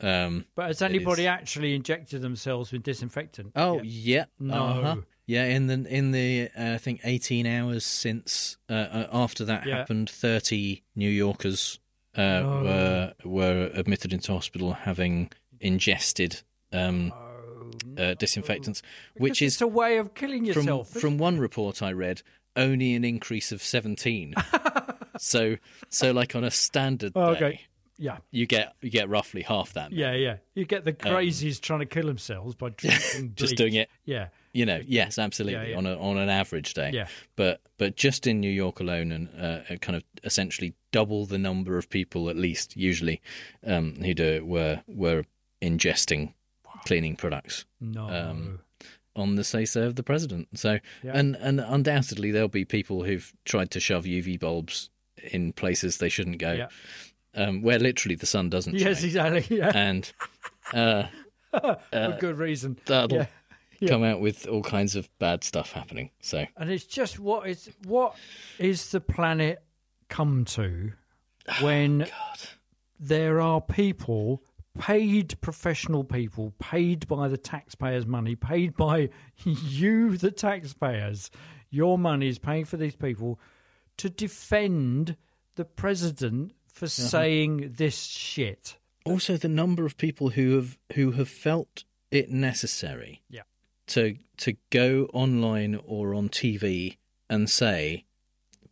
[0.00, 3.52] Um, But has anybody actually injected themselves with disinfectant?
[3.54, 3.84] Oh yet?
[3.84, 4.54] yeah, No.
[4.64, 4.96] uh-huh.
[5.26, 5.44] yeah.
[5.44, 9.76] In the in the uh, I think eighteen hours since uh, uh, after that Yeah.
[9.76, 11.78] happened, thirty New Yorkers
[12.16, 12.62] uh, Oh.
[12.64, 16.40] were were admitted into hospital having ingested
[16.72, 17.12] um,
[17.98, 18.82] uh, disinfectants,
[19.16, 20.90] which Because is a way of killing from yourself.
[20.90, 22.22] from one report I read
[22.56, 24.34] only an increase of seventeen.
[25.18, 25.56] so
[25.88, 27.60] so like on a standard Oh, day, okay.
[27.98, 28.16] Yeah.
[28.30, 29.92] you get you get roughly half that.
[29.92, 30.36] Yeah, yeah.
[30.54, 33.88] You get the crazies trying to kill themselves by drinking Um, just doing it.
[34.04, 34.28] Yeah.
[34.52, 35.60] You know, yes, absolutely.
[35.60, 35.76] Yeah, yeah.
[35.76, 36.90] On a on an average day.
[36.92, 37.06] Yeah.
[37.36, 41.78] But but just in New York alone, and uh, kind of essentially double the number
[41.78, 43.20] of people, at least usually,
[43.64, 45.24] um, who do were were
[45.62, 46.32] ingesting
[46.86, 47.64] cleaning products.
[47.80, 48.08] No.
[48.08, 48.60] Um,
[49.16, 50.48] on the say so of the president.
[50.58, 51.12] So Yeah.
[51.18, 54.88] and and undoubtedly there'll be people who've tried to shove UV bulbs
[55.32, 56.52] in places they shouldn't go.
[56.52, 56.68] Yeah.
[57.34, 59.06] Um, where literally the sun doesn't Yes, shine.
[59.36, 59.58] exactly.
[59.58, 59.72] Yeah.
[59.74, 60.10] And
[60.72, 61.04] uh,
[61.50, 62.78] For uh, good reason.
[62.86, 63.26] that'll Yeah.
[63.80, 63.88] Yeah.
[63.88, 66.10] come out with all kinds of bad stuff happening.
[66.20, 68.14] So And it's just what is what
[68.58, 69.62] is the planet
[70.08, 70.92] come to
[71.60, 72.06] when
[72.98, 74.42] there are people
[74.78, 79.08] paid professional people paid by the taxpayers money paid by
[79.44, 81.30] you the taxpayers.
[81.70, 83.38] Your money is paying for these people
[83.98, 85.16] to defend
[85.56, 86.88] the president for uh-huh.
[86.88, 88.76] saying this shit.
[89.04, 93.42] Also the number of people who have who have felt it necessary Yeah.
[93.88, 96.96] to to go online or on TV
[97.28, 98.04] and say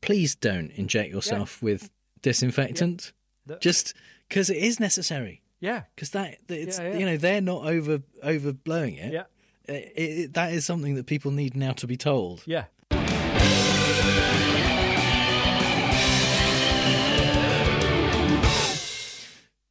[0.01, 1.91] please don't inject yourself with
[2.23, 3.13] disinfectant.
[3.47, 3.95] That- just
[4.29, 6.99] because it is necessary yeah because that it's Yeah, yeah.
[6.99, 9.25] you know they're not over overblowing it Yeah.
[9.67, 12.65] It- it- that is something that people need now to be told yeah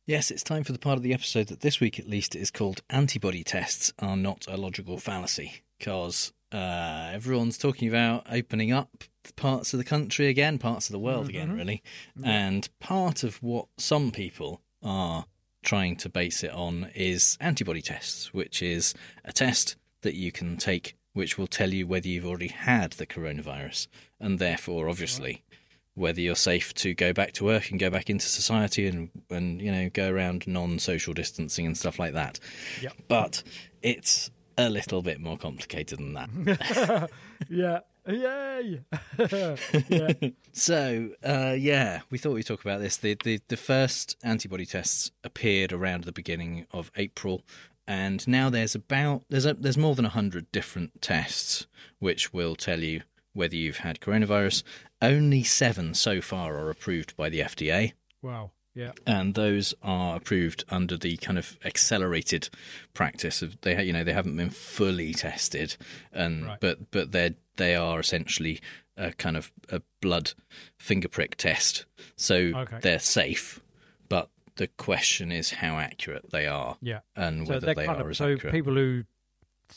[0.05, 2.49] Yes, it's time for the part of the episode that this week at least is
[2.49, 5.63] called Antibody Tests Are Not a Logical Fallacy.
[5.77, 9.03] Because uh, everyone's talking about opening up
[9.35, 11.57] parts of the country again, parts of the world again, Mhm.
[11.57, 11.83] really.
[12.23, 15.25] And part of what some people are
[15.68, 18.93] trying to base it on is antibody tests, which is
[19.26, 23.05] a test that you can take which will tell you whether you've already had the
[23.05, 23.88] coronavirus
[24.20, 25.43] and therefore, obviously,
[25.93, 29.61] whether you're safe to go back to work and go back into society and and
[29.61, 32.39] you know go around non-social distancing and stuff like that.
[32.82, 32.93] Yep.
[33.09, 33.43] But
[33.82, 37.09] it's a little bit more complicated than that.
[37.49, 38.81] yeah yay
[39.89, 40.11] yeah
[40.53, 42.97] so uh, yeah, we thought we'd talk about this.
[42.97, 47.43] The, the the first antibody tests appeared around the beginning of April,
[47.87, 51.67] and now there's about there's a, there's more than hundred different tests
[51.99, 53.01] which will tell you
[53.33, 54.63] whether you've had coronavirus.
[55.01, 57.93] Only seven so far are approved by the FDA.
[58.21, 62.47] wow yeah and those are approved under the kind of accelerated
[62.93, 65.75] practice of they you know they haven't been fully tested
[66.13, 66.59] and Right.
[66.59, 68.59] but but they they are essentially
[68.95, 70.33] a kind of a blood
[70.77, 71.85] finger prick test
[72.15, 72.79] so Okay.
[72.81, 73.59] they're safe
[74.09, 77.01] but the question is how accurate they are Yeah.
[77.15, 79.03] and whether they are of, as so accurate people who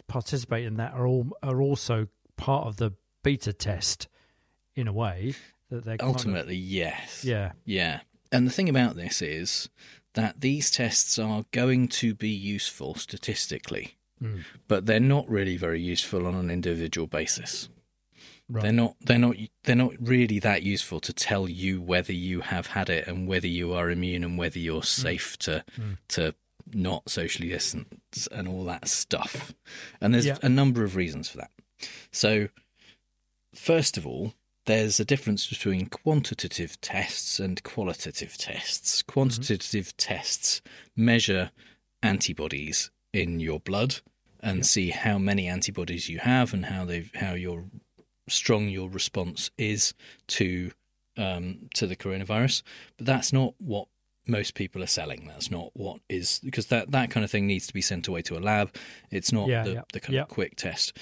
[0.08, 4.08] participate in that are all are also part of the beta test
[4.76, 5.34] in a way
[5.68, 8.00] that they're kind of- ultimately yes yeah Yeah.
[8.32, 9.68] And the thing about this is
[10.14, 14.44] that these tests are going to be useful statistically, Mm.
[14.68, 17.68] but they're not really very useful on an individual basis.
[18.48, 18.62] Right.
[18.64, 22.66] They're not they're not they're not really that useful to tell you whether you have
[22.68, 25.96] had it and whether you are immune and whether you're safe to Mm.
[26.08, 26.34] to
[26.72, 29.54] not socially distance and all that stuff.
[30.00, 30.38] And there's Yeah.
[30.42, 31.50] a number of reasons for that.
[32.12, 32.48] So
[33.54, 34.34] first of all,
[34.66, 39.02] there's a difference between quantitative tests and qualitative tests.
[39.02, 40.60] Quantitative tests
[40.94, 41.50] measure
[42.02, 43.96] antibodies in your blood
[44.43, 47.64] and see how many antibodies you have and how they how your
[48.28, 49.95] strong your response is
[50.28, 50.72] to
[51.16, 52.62] um, to the coronavirus.
[52.97, 53.88] But that's not what
[54.26, 55.26] most people are selling.
[55.26, 58.22] That's not what is because that that kind of thing needs to be sent away
[58.22, 58.74] to a lab.
[59.11, 60.22] It's not Yeah, the, yeah, the kind yeah.
[60.22, 60.97] of quick test.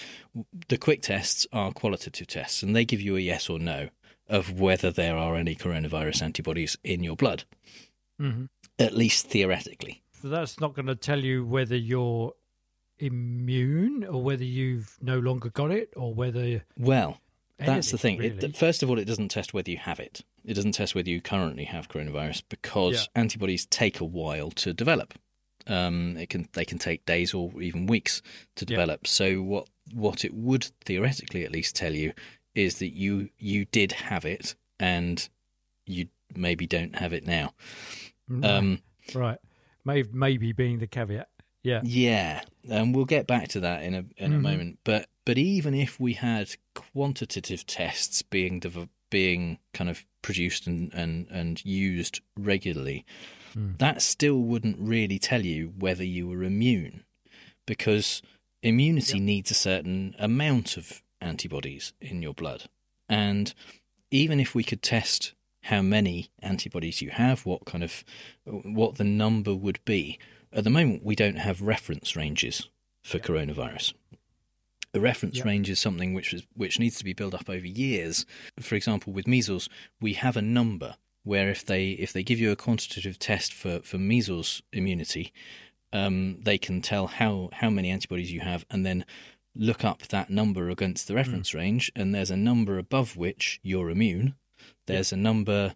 [0.69, 3.89] The quick tests are qualitative tests, and they give you a yes or no
[4.29, 7.45] of whether there are any coronavirus antibodies in your blood,
[8.19, 8.47] hmm
[8.81, 10.03] at least theoretically.
[10.23, 12.33] So that's not going to tell you whether you're
[12.99, 16.65] immune or whether you've no longer got it or whether.
[16.79, 17.21] Well,
[17.59, 18.19] that's the thing.
[18.21, 20.23] Anything, It, first of all, it doesn't test whether you have it.
[20.45, 25.15] It doesn't test whether you currently have coronavirus because antibodies take a while to develop.
[25.67, 28.23] Um, it can they can take days or even weeks
[28.57, 28.77] to Yeah.
[28.77, 29.07] develop.
[29.07, 32.13] So what what it would theoretically at least tell you
[32.55, 35.29] is that you you did have it and
[35.85, 37.53] you maybe don't have it now.
[38.29, 38.45] Right.
[38.51, 38.83] Um,
[39.15, 39.39] right.
[39.85, 41.29] May, maybe being the caveat.
[41.63, 41.81] Yeah.
[41.85, 44.43] Yeah, and we'll get back to that in a in a Mhm.
[44.43, 44.79] moment.
[44.85, 50.93] But but even if we had quantitative tests being dev- being kind of produced and
[50.95, 53.05] and and used regularly,
[53.55, 53.79] Mm.
[53.79, 57.05] that still wouldn't really tell you whether you were immune,
[57.67, 58.23] because
[58.63, 62.69] immunity needs a certain amount of antibodies in your blood,
[63.09, 63.55] and
[64.11, 65.33] even if we could test
[65.63, 68.05] how many antibodies you have, what kind of
[68.45, 70.19] what the number would be.
[70.53, 72.69] At the moment, we don't have reference ranges
[73.03, 73.95] for coronavirus.
[74.95, 75.45] A reference Yeah.
[75.45, 78.25] range is something which is, which needs to be built up over years.
[78.59, 79.69] For example, with measles,
[80.01, 83.81] we have a number where if they if they give you a quantitative test for,
[83.81, 85.33] for measles immunity,
[85.93, 89.05] um, they can tell how, how many antibodies you have and then
[89.55, 91.91] look up that number against the reference range.
[91.95, 94.35] And there's a number above which you're immune.
[94.87, 95.75] There's a number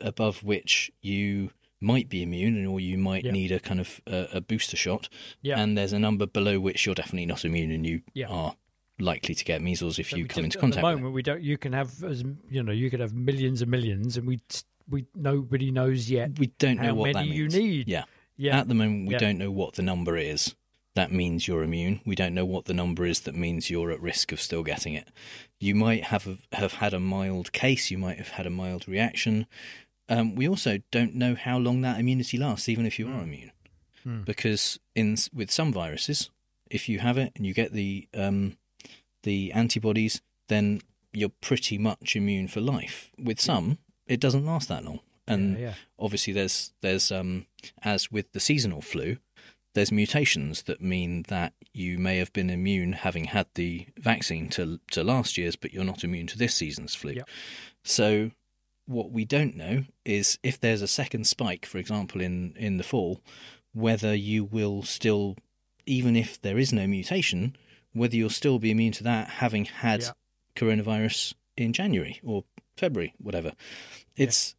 [0.00, 3.32] above which you might be immune and or you might Yeah.
[3.32, 5.08] need a kind of a, a booster shot.
[5.42, 5.60] Yeah.
[5.60, 8.28] And there's a number below which you're definitely not immune and you Yeah.
[8.28, 8.56] are
[8.98, 11.22] likely to get measles if So you come just- into contact At the moment, we
[11.22, 11.42] don't.
[11.42, 14.40] You can have, as you know, you could have millions and millions, and we
[14.88, 16.38] we nobody knows yet.
[16.38, 17.88] We don't know how what many you need.
[17.88, 18.04] Yeah.
[18.36, 18.60] Yeah.
[18.60, 19.18] At the moment, we Yeah.
[19.18, 20.54] don't know what the number is.
[20.94, 22.00] That means you're immune.
[22.04, 24.94] We don't know what the number is that means you're at risk of still getting
[24.94, 25.08] it.
[25.58, 27.90] You might have have had a mild case.
[27.90, 29.46] You might have had a mild reaction.
[30.08, 33.52] Um, we also don't know how long that immunity lasts, even if you are immune,
[34.02, 34.22] Hmm.
[34.22, 36.30] because in with some viruses,
[36.70, 38.56] if you have it and you get the um,
[39.22, 40.82] the antibodies, then
[41.12, 43.10] you're pretty much immune for life.
[43.18, 45.74] With some, it doesn't last that long, and Yeah, yeah.
[45.98, 47.46] obviously there's there's um
[47.82, 49.16] as with the seasonal flu,
[49.72, 54.80] there's mutations that mean that you may have been immune having had the vaccine to
[54.90, 57.14] to last year's, but you're not immune to this season's flu.
[57.82, 58.32] So
[58.86, 62.84] what we don't know is if there's a second spike, for example, in in the
[62.84, 63.20] fall,
[63.72, 65.36] whether you will still,
[65.86, 67.56] even if there is no mutation,
[67.92, 70.12] whether you'll still be immune to that having had Yeah.
[70.56, 72.44] coronavirus in January or
[72.76, 73.52] February, whatever.
[74.16, 74.54] It's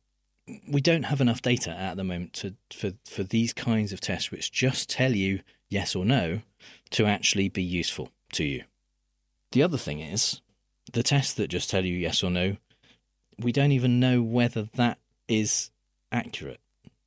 [0.67, 4.31] we don't have enough data at the moment to for for these kinds of tests
[4.31, 6.41] which just tell you yes or no
[6.91, 8.63] to actually be useful to you.
[9.51, 10.41] The other thing is
[10.93, 12.57] the tests that just tell you yes or no,
[13.39, 15.71] we don't even know whether that is
[16.11, 16.59] accurate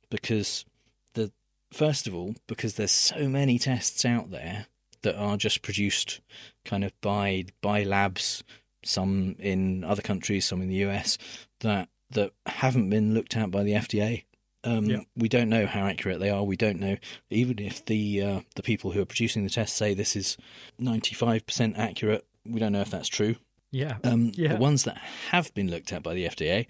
[0.09, 0.65] because
[1.13, 1.31] the
[1.71, 4.67] first of all because there's so many tests out there
[5.01, 6.19] that are just produced
[6.65, 8.43] kind of by by labs
[8.83, 11.17] some in other countries some in the US
[11.61, 14.23] that that haven't been looked at by the FDA
[14.65, 15.01] um, Yeah.
[15.15, 16.43] we don't know how accurate they are.
[16.43, 16.97] We don't know
[17.29, 20.35] even if the uh, the people who are producing the test say this is
[20.77, 22.25] ninety five percent accurate.
[22.45, 23.37] We don't know if that's true.
[23.71, 23.97] Yeah.
[24.03, 24.53] Um, Yeah.
[24.53, 24.97] The ones that
[25.31, 26.65] have been looked at by the FDA,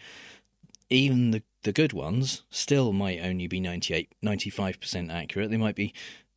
[0.90, 5.50] even the, the good ones, still might only be 98, 95% accurate.
[5.50, 5.94] They might be,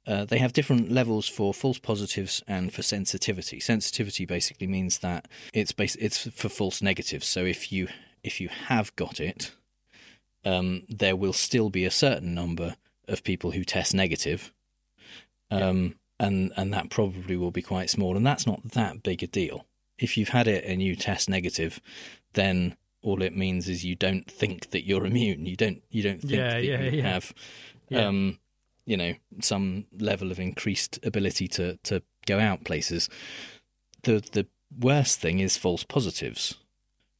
[0.07, 3.61] uh, they have different levels for false positives and for sensitivity.
[3.61, 7.27] Sensitivity basically means that it's bas- it's for false negatives.
[7.27, 7.89] So if you
[8.23, 9.53] if you have got it,
[10.45, 12.77] um, there will still be a certain number
[13.09, 14.53] of people who test negative.
[15.51, 18.17] Um, and, and that probably will be quite small.
[18.17, 19.67] And that's not that big a deal.
[20.03, 21.81] If you've had it and you test negative,
[22.35, 25.47] then all it means is you don't think that you're immune.
[25.47, 27.09] You don't you don't think Yeah, that yeah, you yeah.
[27.13, 27.33] have
[27.89, 28.07] Yeah.
[28.09, 28.39] um,
[28.85, 33.09] you know, some level of increased ability to, to go out places.
[34.03, 34.47] The the
[34.81, 36.57] worst thing is false positives,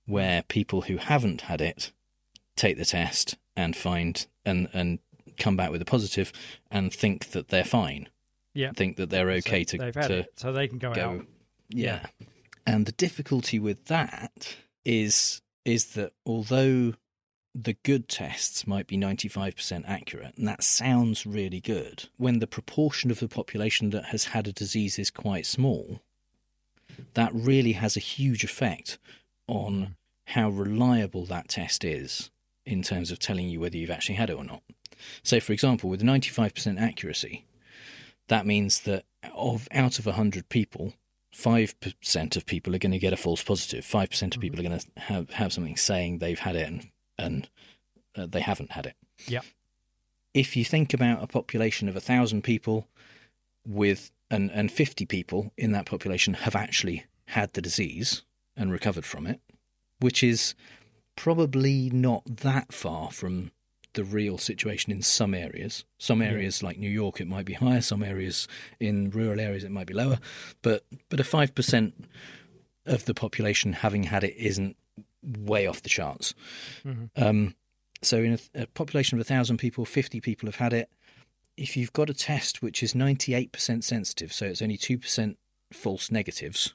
[0.07, 1.93] where people who haven't had it
[2.57, 4.99] take the test and find and and
[5.39, 6.33] come back with a positive
[6.71, 8.09] and think that they're fine.
[8.55, 8.73] Yeah.
[8.73, 11.25] Think that they're okay So to to it, so they can go, out.
[11.71, 12.07] yeah.
[12.67, 16.95] And the difficulty with that is is that although
[17.55, 23.11] the good tests might be 95% accurate, and that sounds really good, when the proportion
[23.11, 26.01] of the population that has had a disease is quite small,
[27.15, 28.99] that really has a huge effect
[29.47, 29.95] on mm.
[30.29, 32.31] how reliable that test is
[32.65, 34.63] in terms of telling you whether you've actually had it or not.
[35.23, 37.45] So, for example, with 95% accuracy,
[38.29, 39.05] that means that
[39.35, 40.95] of out of 100 people,
[41.35, 43.85] 5% of people are going to get a false positive.
[43.85, 44.41] 5% of Mm-hmm.
[44.41, 47.49] people are going to have, have something saying they've had it and, and
[48.17, 48.97] uh, they haven't had it.
[49.27, 49.41] Yeah.
[50.35, 52.89] If you think about a population of 1,000 people
[53.67, 58.23] with and, and 50 people in that population have actually had the disease
[58.57, 59.41] and recovered from it,
[60.01, 60.55] which is
[61.17, 63.51] probably not that far from
[63.95, 65.85] the real situation in some areas.
[65.99, 66.29] Some Yeah.
[66.31, 67.81] areas like New York, it might be higher.
[67.81, 68.49] Some areas
[68.81, 70.19] in rural areas, it might be lower.
[70.63, 71.95] But but a five percent
[72.87, 74.77] of the population having had it isn't
[75.23, 76.35] way off the charts.
[76.85, 77.11] Mhm.
[77.17, 77.55] Um,
[78.03, 80.91] so in a, a population of a thousand people, fifty people have had it.
[81.57, 85.39] If you've got a test which is ninety-eight percent sensitive, so it's only two percent
[85.73, 86.75] false negatives,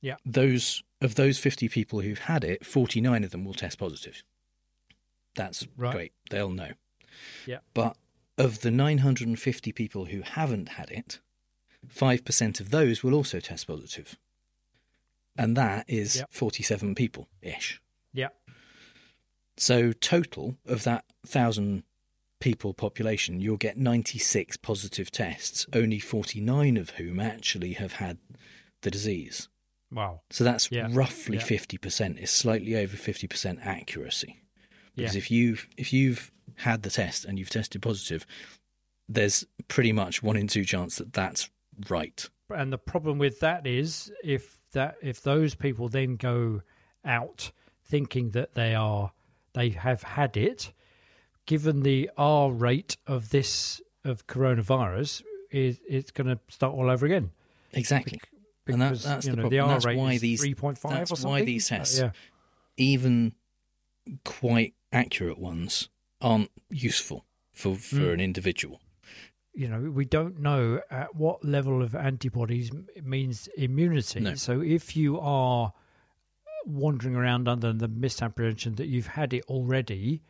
[0.00, 0.16] Yeah.
[0.24, 4.22] those of those 50 people who've had it 49 of them will test positive
[5.34, 5.92] that's Right.
[5.92, 6.72] great they'll know
[7.46, 7.58] Yeah.
[7.74, 7.96] but
[8.38, 11.20] of the 950 people who haven't had it
[11.88, 14.16] 5% of those will also test positive
[15.36, 16.32] and that is Yep.
[16.32, 17.80] 47 people ish
[18.12, 18.28] Yeah.
[19.56, 21.84] so total of that 1000
[22.40, 28.18] people population you'll get 96 positive tests only 49 of whom actually have had
[28.82, 29.48] the disease
[29.92, 30.22] Wow.
[30.30, 30.88] so that's Yeah.
[30.90, 31.44] roughly Yeah.
[31.44, 32.18] fifty percent.
[32.20, 34.39] It's slightly over fifty percent accuracy.
[35.00, 35.18] Because Yeah.
[35.18, 38.26] if you've if you've had the test and you've tested positive,
[39.08, 41.48] there's pretty much one in two chance that that's
[41.88, 42.28] right.
[42.50, 46.62] and the problem with that is if that if those people then go
[47.04, 47.50] out
[47.84, 49.12] thinking that they are
[49.54, 50.72] they have had it
[51.46, 57.06] given the r rate of this of coronavirus is it's going to start all over
[57.06, 57.30] again
[57.72, 58.18] Exactly.
[58.66, 59.70] and that, because, that's you the know, the problem.
[59.70, 62.10] R that's rate why these 3.5 or that's why these Uh, tests, yeah.
[62.76, 63.32] even
[64.24, 65.88] quite accurate ones,
[66.20, 68.12] aren't useful for for Mm.
[68.14, 68.80] an individual.
[69.52, 72.70] you know we don't know at what level of antibodies
[73.02, 74.34] means immunity No.
[74.36, 75.72] so if you are
[76.64, 80.22] wandering around under the misapprehension that you've had it already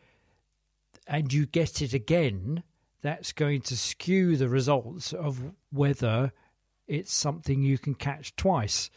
[1.05, 2.63] and you get it again
[3.01, 6.31] that's going to skew the results of whether
[6.87, 8.89] it's something you can catch twice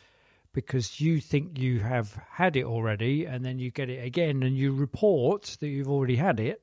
[0.54, 4.56] because you think you have had it already and then you get it again and
[4.56, 6.62] you report that you've already had it.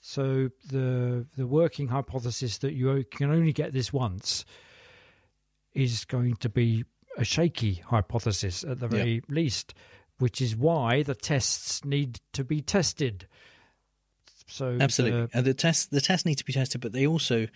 [0.00, 4.44] So the the working hypothesis that you can only get this once
[5.74, 6.84] is going to be
[7.16, 9.74] a shaky hypothesis at the very least,
[10.18, 13.26] which is why the tests need to be tested.
[14.46, 17.48] So Absolutely, the- and the tests the tests need to be tested, but they also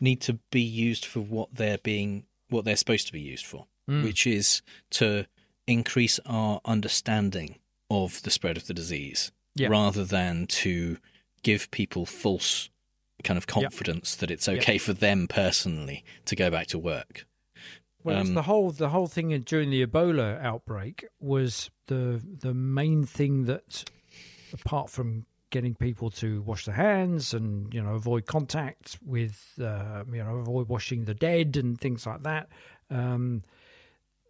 [0.00, 3.66] need to be used for what they're being what they're supposed to be used for,
[3.88, 4.02] Mm.
[4.02, 5.26] which is to
[5.66, 7.58] increase our understanding
[7.90, 9.68] of the spread of the disease, Yeah.
[9.68, 10.96] rather than to
[11.42, 12.70] give people false
[13.22, 17.26] kind of confidence that it's okay for them personally to go back to work.
[18.02, 23.04] Well, Um, the whole the whole thing during the Ebola outbreak was the the main
[23.04, 23.84] thing that,
[24.52, 30.04] apart from getting people to wash their hands and you know avoid contact with uh,
[30.10, 32.48] you know avoid washing the dead and things like that,
[32.90, 33.42] um,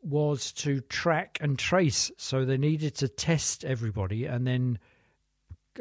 [0.05, 2.11] was to track and trace.
[2.17, 4.79] So they needed to test everybody and then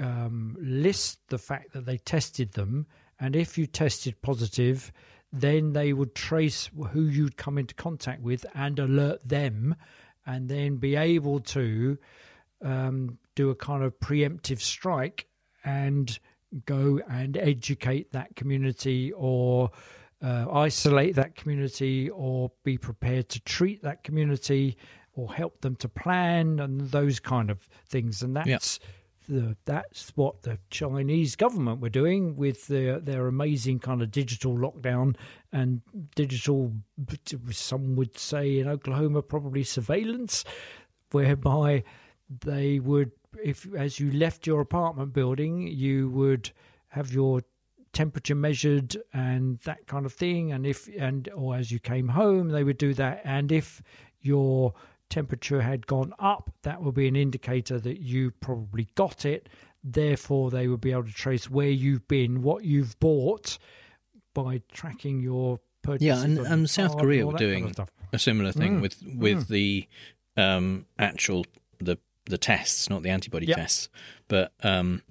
[0.02, 2.88] um, list the fact that they tested them,
[3.20, 4.92] and if you tested positive,
[5.32, 9.76] then they would trace who you'd come into contact with and alert them,
[10.26, 11.98] and then be able to
[12.62, 15.28] um, do a kind of preemptive strike
[15.64, 16.20] and
[16.66, 19.72] go and educate that community or
[20.24, 24.78] uh, isolate that community or be prepared to treat that community
[25.16, 28.24] or help them to plan and those kind of things.
[28.24, 28.80] And that's
[29.28, 34.56] the that's what the Chinese government were doing with their their amazing kind of digital
[34.56, 35.16] lockdown
[35.52, 35.82] and
[36.16, 36.74] digital
[37.52, 40.44] some would say in Oklahoma probably surveillance
[41.12, 41.84] whereby
[42.42, 43.12] they would
[43.44, 46.52] if as you left your apartment building you would
[46.90, 47.42] have your
[47.94, 52.50] temperature measured and that kind of thing and if and or as you came home
[52.50, 53.82] they would do that and if
[54.22, 54.74] your
[55.10, 59.48] temperature had gone up that would be an indicator that you probably got it
[59.84, 63.60] therefore they would be able to trace where you've been what you've bought
[64.34, 68.20] by tracking your purchases Yeah, and, and South Korea were that kind doing of a
[68.20, 69.48] similar thing Mm, with with mm.
[69.48, 69.88] the
[70.36, 71.46] um, actual
[71.80, 73.58] the the tests, not the antibody Yep.
[73.58, 73.90] tests,
[74.28, 75.04] but um,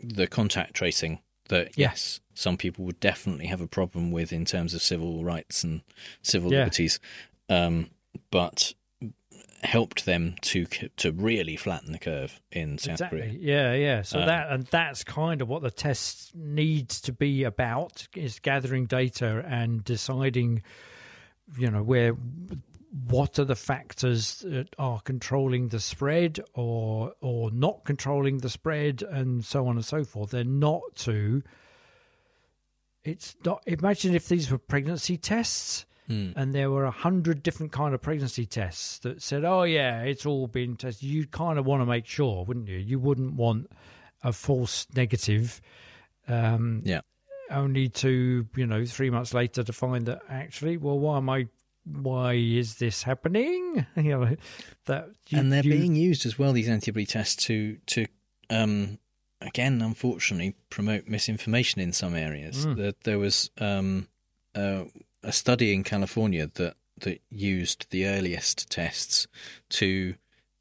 [0.00, 1.20] the contact tracing.
[1.48, 5.62] That yes, some people would definitely have a problem with in terms of civil rights
[5.64, 5.82] and
[6.22, 6.58] civil Yeah.
[6.60, 6.98] liberties,
[7.48, 7.90] um,
[8.30, 8.74] but
[9.62, 10.66] helped them to
[10.96, 13.20] to really flatten the curve in South exactly.
[13.20, 13.32] Korea.
[13.38, 14.02] Yeah, yeah.
[14.02, 18.38] So Uh, that and that's kind of what the test needs to be about is
[18.38, 20.62] gathering data and deciding,
[21.58, 22.14] you know, where
[23.04, 29.02] what are the factors that are controlling the spread or or not controlling the spread
[29.02, 30.30] and so on and so forth.
[30.30, 31.42] They're not to.
[33.04, 33.62] It's not.
[33.66, 36.30] Imagine if these were pregnancy tests Hmm.
[36.36, 40.24] and there were a hundred different kind of pregnancy tests that said, "Oh yeah, it's
[40.24, 42.78] all been tested." you'd kind of want to make sure, wouldn't you?
[42.78, 43.68] You wouldn't want
[44.22, 45.60] a false negative,
[46.28, 47.00] um, yeah,
[47.50, 51.48] only to you know three months later to find that actually, well, why am I?
[51.86, 53.86] Why is this happening?
[53.96, 54.36] You know
[54.86, 58.06] that, you, and they're you- being used as well these antibody tests to to
[58.50, 58.98] um,
[59.40, 62.66] again unfortunately promote misinformation in some areas.
[62.66, 62.76] Mm.
[62.76, 64.08] That there was um,
[64.54, 64.84] uh,
[65.22, 69.26] a study in California that that used the earliest tests
[69.68, 70.14] to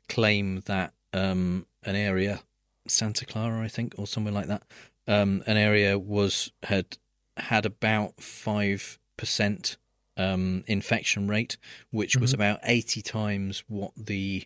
[0.09, 2.41] claim that um, an area,
[2.87, 4.63] Santa Clara, I think, or somewhere like that,
[5.07, 6.97] um, an area was had
[7.37, 9.77] had about five percent
[10.17, 11.57] um, infection rate,
[11.91, 12.35] which was Mhm.
[12.35, 14.45] about eighty times what the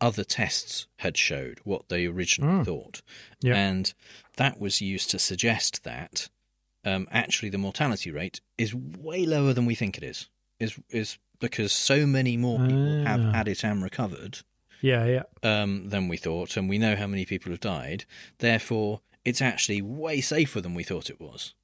[0.00, 2.64] other tests had showed, what they originally Mm.
[2.64, 3.02] thought,
[3.40, 3.54] Yeah.
[3.56, 3.94] and
[4.36, 6.28] that was used to suggest that
[6.86, 10.28] um, actually the mortality rate is way lower than we think it is.
[10.60, 13.32] Is is because so many more people have Ah.
[13.32, 14.40] had it and recovered
[14.82, 18.04] yeah, yeah, um, than we thought, and we know how many people have died.
[18.38, 21.54] Therefore, it's actually way safer than we thought it was,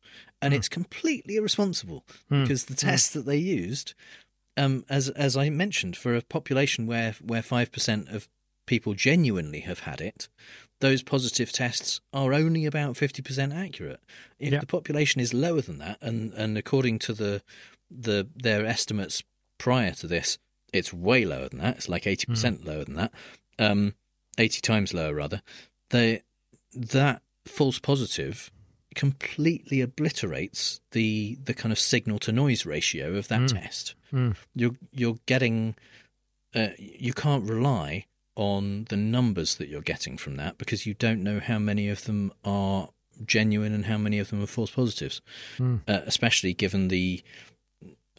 [0.43, 2.43] and it's completely irresponsible Hmm.
[2.43, 3.95] because the tests that they used,
[4.57, 8.29] um, as as I mentioned, for a population where where five percent of
[8.67, 10.29] people genuinely have had it,
[10.81, 14.01] those positive tests are only about fifty percent accurate.
[14.39, 14.61] If Yeah.
[14.61, 17.43] the population is lower than that, and and according to the
[17.91, 19.23] the their estimates
[19.59, 20.39] prior to this,
[20.73, 21.77] it's way lower than that.
[21.77, 23.13] It's like eighty percent lower than that.
[23.59, 23.95] Um,
[24.39, 25.43] eighty times lower rather.
[25.91, 26.23] They
[26.73, 28.51] that false positive
[28.95, 33.63] completely obliterates the the kind of signal to noise ratio of that Mm.
[33.63, 33.95] test.
[34.13, 34.37] Mm.
[34.55, 35.77] You're you're getting
[36.55, 41.23] uh, you can't rely on the numbers that you're getting from that because you don't
[41.23, 42.89] know how many of them are
[43.25, 45.21] genuine and how many of them are false positives,
[45.59, 45.81] Mm.
[45.87, 47.23] uh, especially given the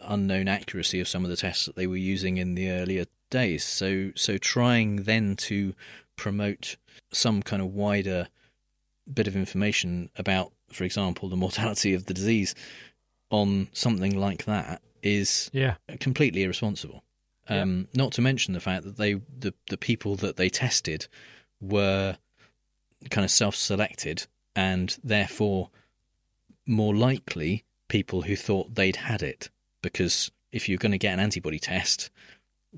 [0.04, 3.64] unknown accuracy of some of the tests that they were using in the earlier days.
[3.64, 5.74] So, so trying then to
[6.16, 6.76] promote
[7.12, 8.28] some kind of wider
[9.14, 12.56] bit of information about, for example, the mortality of the disease
[13.30, 15.76] on something like that is Yeah.
[16.00, 17.04] completely irresponsible.
[17.48, 21.08] Um, Not to mention the fact that they the the people that they tested
[21.60, 22.18] were
[23.10, 25.70] kind of self-selected and therefore
[26.68, 29.50] more likely people who thought they'd had it
[29.82, 32.10] because if you're going to get an antibody test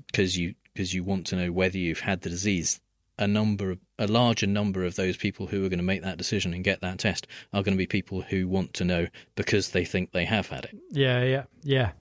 [0.06, 2.80] because you because you want to know whether you've had the disease
[3.18, 6.52] a number a larger number of those people who are going to make that decision
[6.52, 9.84] and get that test are going to be people who want to know because they
[9.84, 11.92] think they have had it Yeah, yeah, yeah.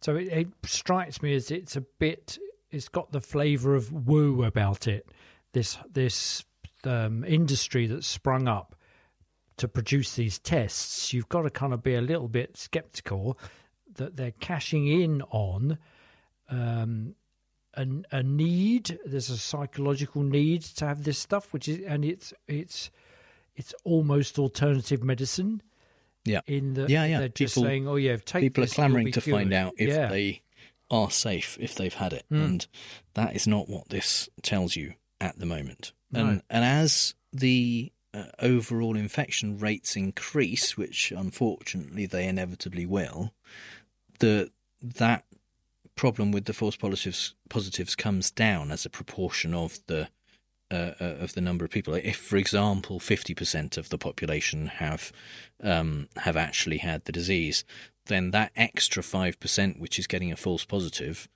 [0.00, 2.38] So it, it strikes me as it's a bit.
[2.70, 5.06] It's got the flavour of woo about it.
[5.52, 6.44] This this
[6.84, 8.74] um, industry that's sprung up
[9.58, 11.12] to produce these tests.
[11.12, 13.38] You've got to kind of be a little bit sceptical
[13.94, 15.78] that they're cashing in on
[16.48, 17.14] um,
[17.74, 18.98] a, a need.
[19.04, 22.90] There's a psychological need to have this stuff, which is and it's it's
[23.56, 25.62] it's almost alternative medicine.
[26.24, 26.40] Yeah.
[26.46, 27.18] In the yeah, yeah.
[27.20, 29.88] they're just People- saying, "Oh yeah, take people this, are be to find out if
[29.88, 30.08] Yeah.
[30.08, 30.42] they
[30.90, 32.44] are safe if they've had it, Mm.
[32.44, 32.66] and
[33.14, 35.92] that is not what this tells you at the moment.
[36.10, 36.20] No.
[36.26, 43.32] And and as the uh, overall infection rates increase, which unfortunately they inevitably will,
[44.18, 44.50] the
[44.82, 45.24] that
[45.96, 50.08] problem with the false positives positives comes down as a proportion of the
[50.70, 51.94] uh, uh, of the number of people.
[51.94, 55.12] If, for example, fifty percent of the population have
[55.62, 57.64] um, have actually had the disease,
[58.06, 61.28] then that extra five percent, which is getting a false positive,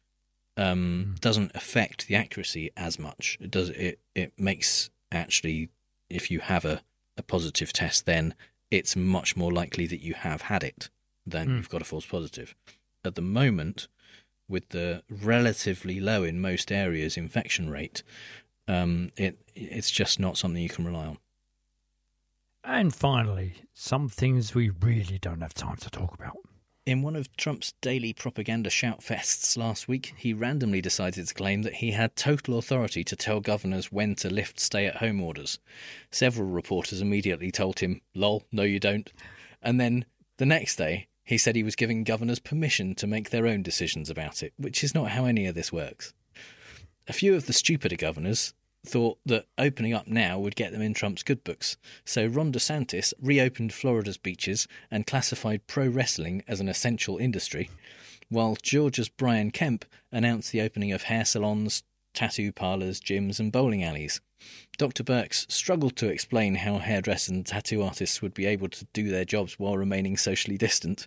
[0.57, 3.37] um, doesn't affect the accuracy as much.
[3.41, 3.69] It does.
[3.71, 5.69] It it makes actually,
[6.09, 6.81] if you have a,
[7.17, 8.35] a positive test, then
[8.71, 10.91] it's much more likely that you have had it
[11.27, 11.57] than Mm.
[11.57, 12.55] you've got a false positive.
[13.05, 13.89] At the moment,
[14.49, 18.03] with the relatively low in most areas infection rate,
[18.69, 21.19] um, it it's just not something you can rely on.
[22.65, 26.37] And finally, some things we really don't have time to talk about.
[26.85, 31.63] In one of Trump's daily propaganda shout fests last week, he randomly decided to claim
[31.63, 35.59] that he had total authority to tell governors when to lift stay at home orders.
[36.13, 39.13] Several reporters immediately told him, lol, no, you don't.
[39.61, 40.05] And then
[40.37, 44.09] the next day, he said he was giving governors permission to make their own decisions
[44.09, 46.15] about it, which is not how any of this works.
[47.09, 48.55] A few of the stupider governors
[48.87, 51.77] thought that opening up now would get them in Trump's good books.
[52.05, 57.71] So Ron DeSantis reopened Florida's beaches and classified pro wrestling as an essential industry,
[58.29, 61.83] while Georgia's Brian Kemp announced the opening of hair salons,
[62.15, 64.21] tattoo parlours, gyms, and bowling alleys.
[64.79, 65.03] Dr.
[65.03, 69.25] Birx struggled to explain how hairdressers and tattoo artists would be able to do their
[69.25, 71.07] jobs while remaining socially distant,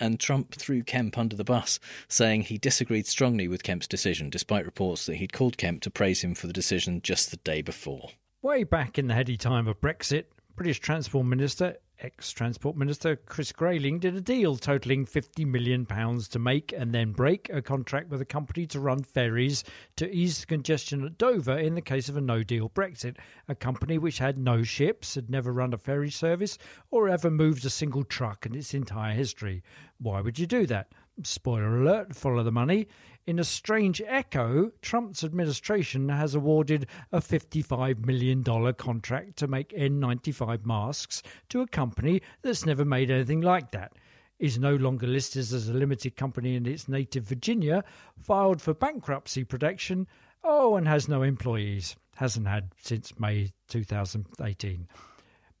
[0.00, 1.78] and Trump threw Kemp under the bus,
[2.08, 6.22] saying he disagreed strongly with Kemp's decision, despite reports that he'd called Kemp to praise
[6.22, 8.10] him for the decision just the day before.
[8.40, 10.24] Way back in the heady time of Brexit,
[10.56, 16.38] British Transport Minister, ex Transport Minister Chris Grayling did a deal totalling £50 million to
[16.38, 19.62] make and then break a contract with a company to run ferries
[19.96, 23.18] to ease congestion at Dover in the case of a no deal Brexit.
[23.48, 26.58] A company which had no ships, had never run a ferry service,
[26.90, 29.62] or ever moved a single truck in its entire history.
[29.98, 30.88] Why would you do that?
[31.22, 32.88] Spoiler alert, follow the money.
[33.24, 38.42] In a strange echo, Trump's administration has awarded a $55 million
[38.74, 43.92] contract to make N95 masks to a company that's never made anything like that.
[44.40, 47.84] Is no longer listed as a limited company in its native Virginia,
[48.18, 50.08] filed for bankruptcy protection,
[50.42, 51.94] oh, and has no employees.
[52.16, 54.88] Hasn't had since May 2018.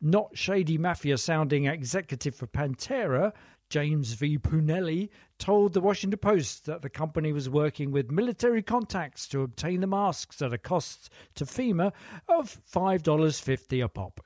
[0.00, 3.32] Not shady mafia sounding executive for Panthera,
[3.72, 4.36] James V.
[4.36, 5.08] Punelli
[5.38, 9.86] told the Washington Post that the company was working with military contacts to obtain the
[9.86, 11.90] masks at a cost to FEMA
[12.28, 14.20] of $5.50 a pop.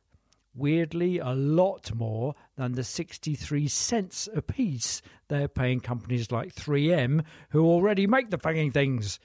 [0.52, 7.24] Weirdly, a lot more than the 63 cents a piece they're paying companies like 3M,
[7.50, 9.20] who already make the fucking things.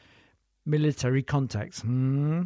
[0.68, 2.44] Military contacts, hmm?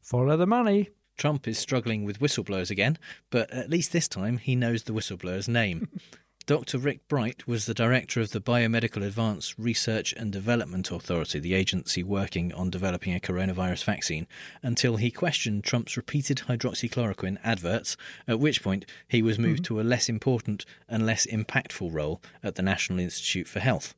[0.00, 0.88] Follow the money.
[1.16, 2.98] Trump is struggling with whistleblowers again,
[3.30, 5.88] but at least this time he knows the whistleblower's name.
[6.46, 6.76] Dr.
[6.76, 12.02] Rick Bright was the director of the Biomedical Advanced Research and Development Authority, the agency
[12.02, 14.26] working on developing a coronavirus vaccine,
[14.62, 17.96] until he questioned Trump's repeated hydroxychloroquine adverts,
[18.28, 19.76] at which point he was moved mm-hmm.
[19.76, 23.94] to a less important and less impactful role at the National Institute for Health.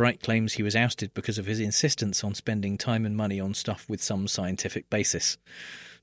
[0.00, 3.52] Bright claims he was ousted because of his insistence on spending time and money on
[3.52, 5.36] stuff with some scientific basis.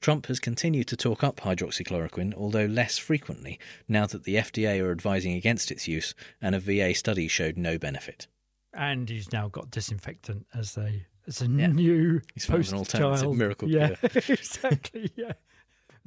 [0.02, 4.92] Trump has continued to talk up hydroxychloroquine, although less frequently, now that the FDA are
[4.92, 8.28] advising against its use and a VA study showed no benefit.
[8.72, 13.36] And he's now got disinfectant as a as a new He's post an alternative child.
[13.36, 15.12] miracle Yeah, exactly.
[15.16, 15.34] Yeah.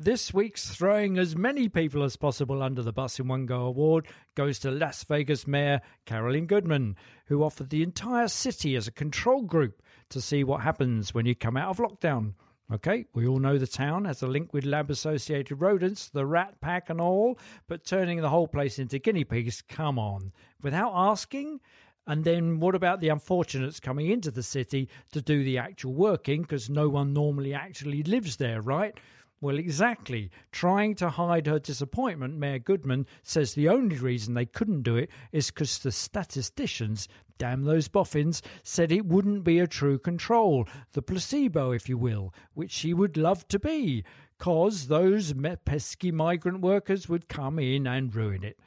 [0.02, 4.08] This week's throwing as many people as possible under the bus in one go award
[4.34, 6.96] goes to Las Vegas Mayor Carolyn Goodman,
[7.26, 11.34] who offered the entire city as a control group to see what happens when you
[11.34, 12.32] come out of lockdown.
[12.72, 16.58] Okay, we all know the town has a link with lab associated rodents, the rat
[16.62, 20.32] pack, and all, but turning the whole place into guinea pigs, come on.
[20.62, 21.60] Without asking?
[22.06, 26.40] And then what about the unfortunates coming into the city to do the actual working
[26.40, 28.98] because no one normally actually lives there, right?
[29.42, 30.30] Well, exactly.
[30.52, 35.08] Trying to hide her disappointment, Mayor Goodman says the only reason they couldn't do it
[35.32, 37.08] is because the statisticians,
[37.38, 42.34] damn those boffins, said it wouldn't be a true control, the placebo, if you will,
[42.52, 44.04] which she would love to be,
[44.38, 45.32] cause those
[45.64, 48.58] pesky migrant workers would come in and ruin it.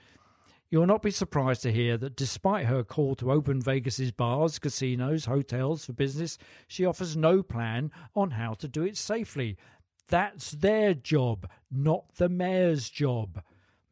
[0.71, 5.25] You'll not be surprised to hear that despite her call to open Vegas's bars, casinos,
[5.25, 9.55] hotels for business, she offers no plan on how to do it safely.
[10.09, 13.41] That's their job, not the mayor's job.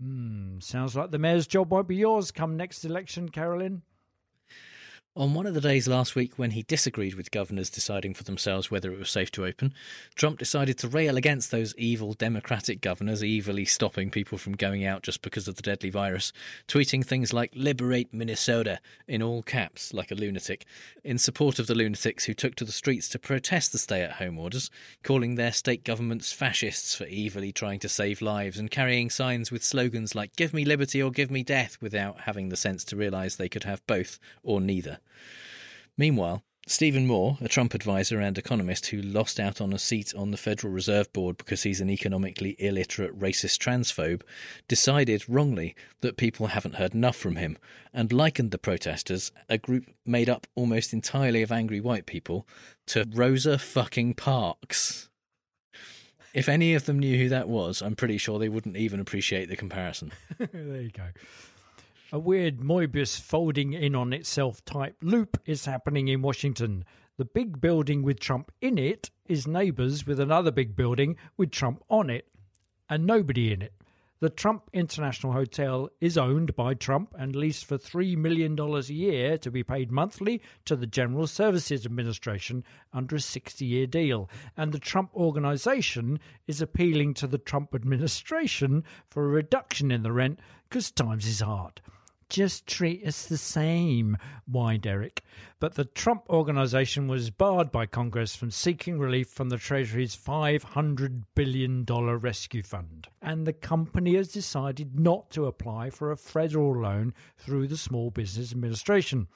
[0.01, 3.83] Hmm, sounds like the mayor's job won't be yours come next election, Carolyn.
[5.13, 8.71] On one of the days last week when he disagreed with governors deciding for themselves
[8.71, 9.73] whether it was safe to open,
[10.15, 15.03] Trump decided to rail against those evil Democratic governors evilly stopping people from going out
[15.03, 16.31] just because of the deadly virus,
[16.65, 20.65] tweeting things like Liberate Minnesota in all caps like a lunatic,
[21.03, 24.13] in support of the lunatics who took to the streets to protest the stay at
[24.13, 24.71] home orders,
[25.03, 29.61] calling their state governments fascists for evilly trying to save lives and carrying signs with
[29.61, 33.35] slogans like Give me liberty or give me death without having the sense to realise
[33.35, 34.99] they could have both or neither.
[35.97, 40.31] Meanwhile, Stephen Moore, a Trump advisor and economist who lost out on a seat on
[40.31, 44.21] the Federal Reserve Board because he's an economically illiterate racist transphobe,
[44.67, 47.57] decided wrongly that people haven't heard enough from him
[47.93, 52.47] and likened the protesters, a group made up almost entirely of angry white people,
[52.85, 55.09] to Rosa fucking Parks.
[56.33, 59.49] If any of them knew who that was, I'm pretty sure they wouldn't even appreciate
[59.49, 60.13] the comparison.
[60.37, 61.07] there you go.
[62.13, 66.83] A weird Moebius folding in on itself type loop is happening in Washington.
[67.15, 71.81] The big building with Trump in it is neighbours with another big building with Trump
[71.87, 72.27] on it
[72.89, 73.71] and nobody in it.
[74.19, 79.37] The Trump International Hotel is owned by Trump and leased for $3 million a year
[79.37, 84.29] to be paid monthly to the General Services Administration under a 60 year deal.
[84.57, 90.11] And the Trump Organization is appealing to the Trump administration for a reduction in the
[90.11, 91.79] rent because times is hard
[92.31, 95.21] just treat us the same, Why, Eric.
[95.59, 101.23] But the Trump organization was barred by Congress from seeking relief from the Treasury's $500
[101.35, 103.09] billion rescue fund.
[103.21, 108.11] And the company has decided not to apply for a federal loan through the Small
[108.11, 109.27] Business Administration.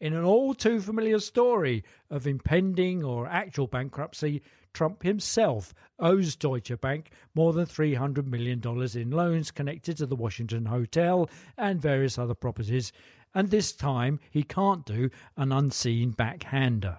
[0.00, 4.42] In an all too familiar story of impending or actual bankruptcy,
[4.72, 8.62] Trump himself owes Deutsche Bank more than $300 million
[8.94, 12.92] in loans connected to the Washington Hotel and various other properties,
[13.34, 16.98] and this time he can't do an unseen backhander.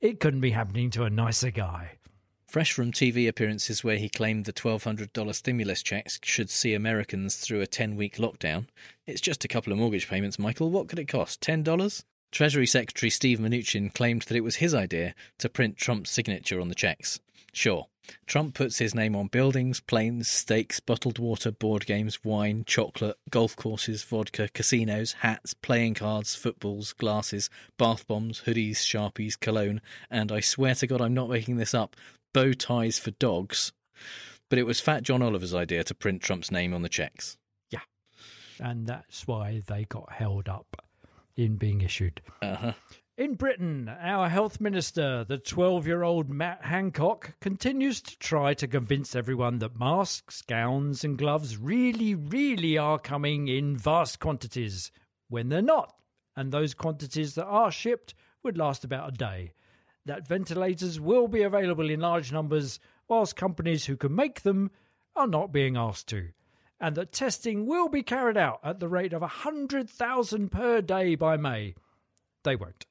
[0.00, 1.98] It couldn't be happening to a nicer guy.
[2.46, 7.60] Fresh from TV appearances where he claimed the $1,200 stimulus checks should see Americans through
[7.60, 8.66] a 10 week lockdown,
[9.06, 10.70] it's just a couple of mortgage payments, Michael.
[10.70, 11.40] What could it cost?
[11.40, 12.04] $10?
[12.34, 16.68] Treasury Secretary Steve Mnuchin claimed that it was his idea to print Trump's signature on
[16.68, 17.20] the checks.
[17.52, 17.86] Sure,
[18.26, 23.54] Trump puts his name on buildings, planes, steaks, bottled water, board games, wine, chocolate, golf
[23.54, 29.80] courses, vodka, casinos, hats, playing cards, footballs, glasses, bath bombs, hoodies, sharpies, cologne,
[30.10, 31.94] and I swear to God I'm not making this up,
[32.32, 33.72] bow ties for dogs.
[34.50, 37.36] But it was Fat John Oliver's idea to print Trump's name on the checks.
[37.70, 37.82] Yeah.
[38.58, 40.84] And that's why they got held up
[41.36, 42.20] in being issued.
[42.42, 42.72] Uh-huh.
[43.16, 48.66] In Britain, our health minister, the 12 year old Matt Hancock, continues to try to
[48.66, 54.90] convince everyone that masks, gowns, and gloves really, really are coming in vast quantities
[55.28, 55.94] when they're not.
[56.34, 59.52] And those quantities that are shipped would last about a day.
[60.04, 64.72] That ventilators will be available in large numbers, whilst companies who can make them
[65.14, 66.30] are not being asked to
[66.80, 71.36] and that testing will be carried out at the rate of 100,000 per day by
[71.36, 71.74] May.
[72.42, 72.86] They won't.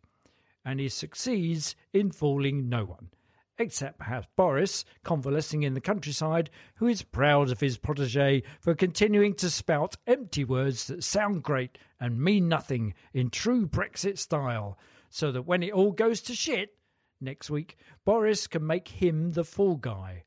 [0.65, 3.09] And he succeeds in fooling no one,
[3.57, 9.33] except perhaps Boris, convalescing in the countryside, who is proud of his protege for continuing
[9.35, 14.77] to spout empty words that sound great and mean nothing in true Brexit style,
[15.09, 16.77] so that when it all goes to shit
[17.21, 20.23] next week, Boris can make him the fall guy.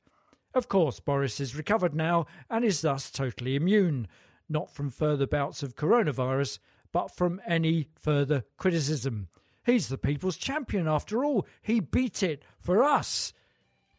[0.57, 4.09] Of course, Boris is recovered now and is thus totally immune,
[4.49, 6.61] not from further bouts of coronavirus,
[6.93, 9.29] but from any further criticism.
[9.67, 11.47] He's the people's champion after all.
[11.61, 13.35] He beat it for us.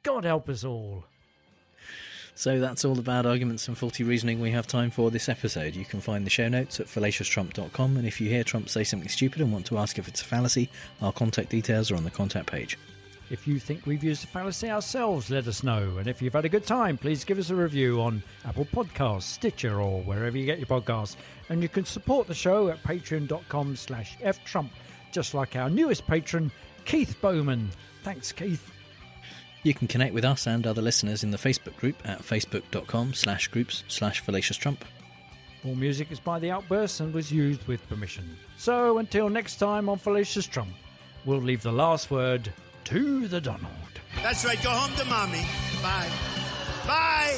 [0.01, 1.03] God help us all.
[2.33, 5.75] So that's all the bad arguments and faulty reasoning we have time for this episode.
[5.75, 9.09] You can find the show notes at fallacioustrump.com, and if you hear Trump say something
[9.09, 10.71] stupid and want to ask if it's a fallacy,
[11.03, 12.79] our contact details are on the contact page.
[13.29, 15.97] If you think we've used a fallacy ourselves, let us know.
[15.97, 19.23] And if you've had a good time, please give us a review on Apple Podcasts,
[19.23, 21.17] Stitcher, or wherever you get your podcasts.
[21.49, 24.69] And you can support the show at patreon.com slash ftrump,
[25.11, 26.51] just like our newest patron,
[26.85, 27.69] Keith Bowman.
[28.03, 28.71] Thanks, Keith.
[29.63, 33.49] You can connect with us and other listeners in the Facebook group at facebook.com slash
[33.49, 34.85] groups slash fallacious trump.
[35.65, 38.37] All music is by The Outbursts and was used with permission.
[38.57, 40.69] So until next time on Fallacious Trump,
[41.25, 42.53] we'll leave the last word
[42.87, 43.99] to the Donald.
[44.23, 44.61] That's right.
[44.63, 45.45] Go home to mommy.
[45.83, 46.09] Bye.
[46.87, 47.37] Bye.